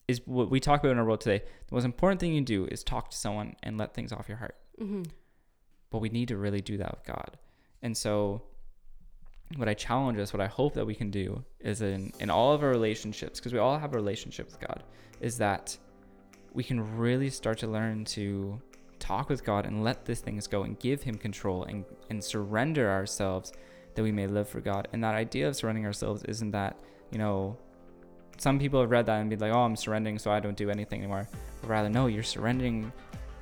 is 0.08 0.22
what 0.26 0.50
we 0.52 0.60
talk 0.60 0.82
about 0.82 0.92
in 0.92 1.00
our 1.00 1.06
world 1.06 1.22
today. 1.22 1.44
The 1.68 1.76
most 1.76 1.86
important 1.86 2.20
thing 2.20 2.34
you 2.34 2.42
do 2.42 2.66
is 2.66 2.84
talk 2.84 3.10
to 3.10 3.18
someone 3.18 3.56
and 3.64 3.78
let 3.78 3.94
things 3.94 4.12
off 4.12 4.28
your 4.28 4.38
heart. 4.38 4.58
Mhm. 4.80 5.10
But 5.90 6.00
we 6.00 6.10
need 6.10 6.28
to 6.28 6.38
really 6.38 6.62
do 6.62 6.78
that 6.78 6.92
with 6.92 7.06
God. 7.06 7.40
And 7.82 7.96
so 7.98 8.44
what 9.58 9.70
I 9.70 9.74
challenge 9.74 10.20
us, 10.20 10.34
what 10.34 10.42
I 10.42 10.48
hope 10.48 10.74
that 10.74 10.86
we 10.86 10.96
can 10.96 11.12
do 11.12 11.44
is 11.60 11.82
in, 11.82 12.12
in 12.20 12.30
all 12.30 12.54
of 12.54 12.64
our 12.64 12.70
relationships, 12.70 13.40
because 13.40 13.54
we 13.54 13.60
all 13.60 13.78
have 13.78 13.94
a 13.94 13.96
relationship 13.96 14.48
with 14.48 14.60
God, 14.60 14.84
is 15.22 15.38
that 15.38 15.78
we 16.54 16.64
can 16.64 16.98
really 16.98 17.30
start 17.30 17.60
to 17.60 17.68
learn 17.68 18.06
to 18.06 18.60
talk 19.00 19.30
with 19.30 19.44
God 19.44 19.66
and 19.66 19.84
let 19.84 20.06
these 20.06 20.20
things 20.20 20.48
go 20.48 20.64
and 20.64 20.80
give 20.80 21.04
Him 21.04 21.16
control 21.16 21.64
and, 21.64 21.86
and 22.10 22.24
surrender 22.24 22.90
ourselves 22.90 23.54
that 23.94 24.04
we 24.04 24.12
may 24.12 24.28
live 24.28 24.50
for 24.50 24.62
God. 24.62 24.88
And 24.94 25.04
that 25.04 25.16
idea 25.16 25.48
of 25.48 25.56
surrendering 25.56 25.86
ourselves 25.86 26.24
isn't 26.24 26.52
that, 26.52 26.78
you 27.12 27.18
know, 27.18 27.58
some 28.38 28.60
people 28.60 28.82
have 28.82 28.92
read 28.92 29.06
that 29.06 29.22
and 29.22 29.30
be 29.30 29.38
like, 29.38 29.54
oh, 29.54 29.62
I'm 29.62 29.76
surrendering 29.76 30.20
so 30.20 30.32
I 30.32 30.40
don't 30.40 30.58
do 30.58 30.70
anything 30.70 31.02
anymore. 31.02 31.30
But 31.62 31.70
rather, 31.70 31.90
no, 31.90 32.08
you're 32.08 32.24
surrendering 32.24 32.92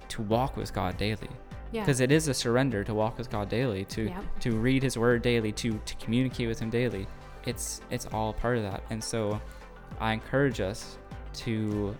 to 0.09 0.21
walk 0.21 0.57
with 0.57 0.73
God 0.73 0.97
daily 0.97 1.29
Yeah. 1.73 1.81
because 1.81 1.99
it 1.99 2.11
is 2.11 2.27
a 2.29 2.33
surrender 2.33 2.83
to 2.85 2.93
walk 2.93 3.17
with 3.17 3.29
God 3.29 3.49
daily, 3.49 3.83
to 3.85 4.03
Yep. 4.03 4.23
to 4.41 4.51
read 4.57 4.83
His 4.83 4.97
Word 4.97 5.21
daily, 5.23 5.51
to 5.53 5.79
to 5.85 5.95
communicate 5.95 6.47
with 6.47 6.59
Him 6.59 6.69
daily. 6.69 7.07
It's 7.45 7.81
it's 7.89 8.05
all 8.13 8.31
part 8.33 8.57
of 8.57 8.63
that, 8.63 8.83
and 8.89 9.03
so 9.03 9.41
I 9.99 10.13
encourage 10.13 10.61
us 10.61 10.97
to 11.43 11.95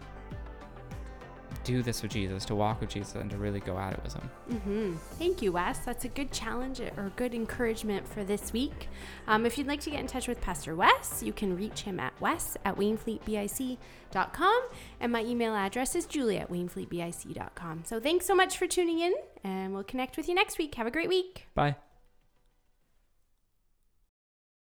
do 1.63 1.81
this 1.81 2.01
with 2.01 2.11
Jesus, 2.11 2.45
to 2.45 2.55
walk 2.55 2.81
with 2.81 2.89
Jesus, 2.89 3.15
and 3.15 3.29
to 3.31 3.37
really 3.37 3.59
go 3.59 3.77
at 3.77 3.93
it 3.93 3.99
with 4.03 4.13
Him. 4.13 4.29
hmm 4.59 4.95
Thank 5.17 5.41
you, 5.41 5.51
Wes. 5.51 5.79
That's 5.79 6.05
a 6.05 6.09
good 6.09 6.31
challenge 6.31 6.79
or 6.79 7.11
good 7.15 7.33
encouragement 7.33 8.07
for 8.07 8.23
this 8.23 8.51
week. 8.53 8.89
Um, 9.27 9.45
if 9.45 9.57
you'd 9.57 9.67
like 9.67 9.81
to 9.81 9.89
get 9.89 9.99
in 9.99 10.07
touch 10.07 10.27
with 10.27 10.41
Pastor 10.41 10.75
Wes, 10.75 11.23
you 11.23 11.33
can 11.33 11.55
reach 11.55 11.81
him 11.81 11.99
at 11.99 12.19
wes 12.19 12.57
at 12.65 12.75
wainfleetbic.com. 12.77 14.61
And 14.99 15.11
my 15.11 15.23
email 15.23 15.55
address 15.55 15.95
is 15.95 16.05
julie 16.05 16.37
at 16.37 16.49
wainfleetbic.com. 16.49 17.83
So 17.85 17.99
thanks 17.99 18.25
so 18.25 18.35
much 18.35 18.57
for 18.57 18.67
tuning 18.67 18.99
in, 18.99 19.13
and 19.43 19.73
we'll 19.73 19.83
connect 19.83 20.17
with 20.17 20.27
you 20.27 20.35
next 20.35 20.57
week. 20.57 20.75
Have 20.75 20.87
a 20.87 20.91
great 20.91 21.09
week. 21.09 21.47
Bye. 21.55 21.75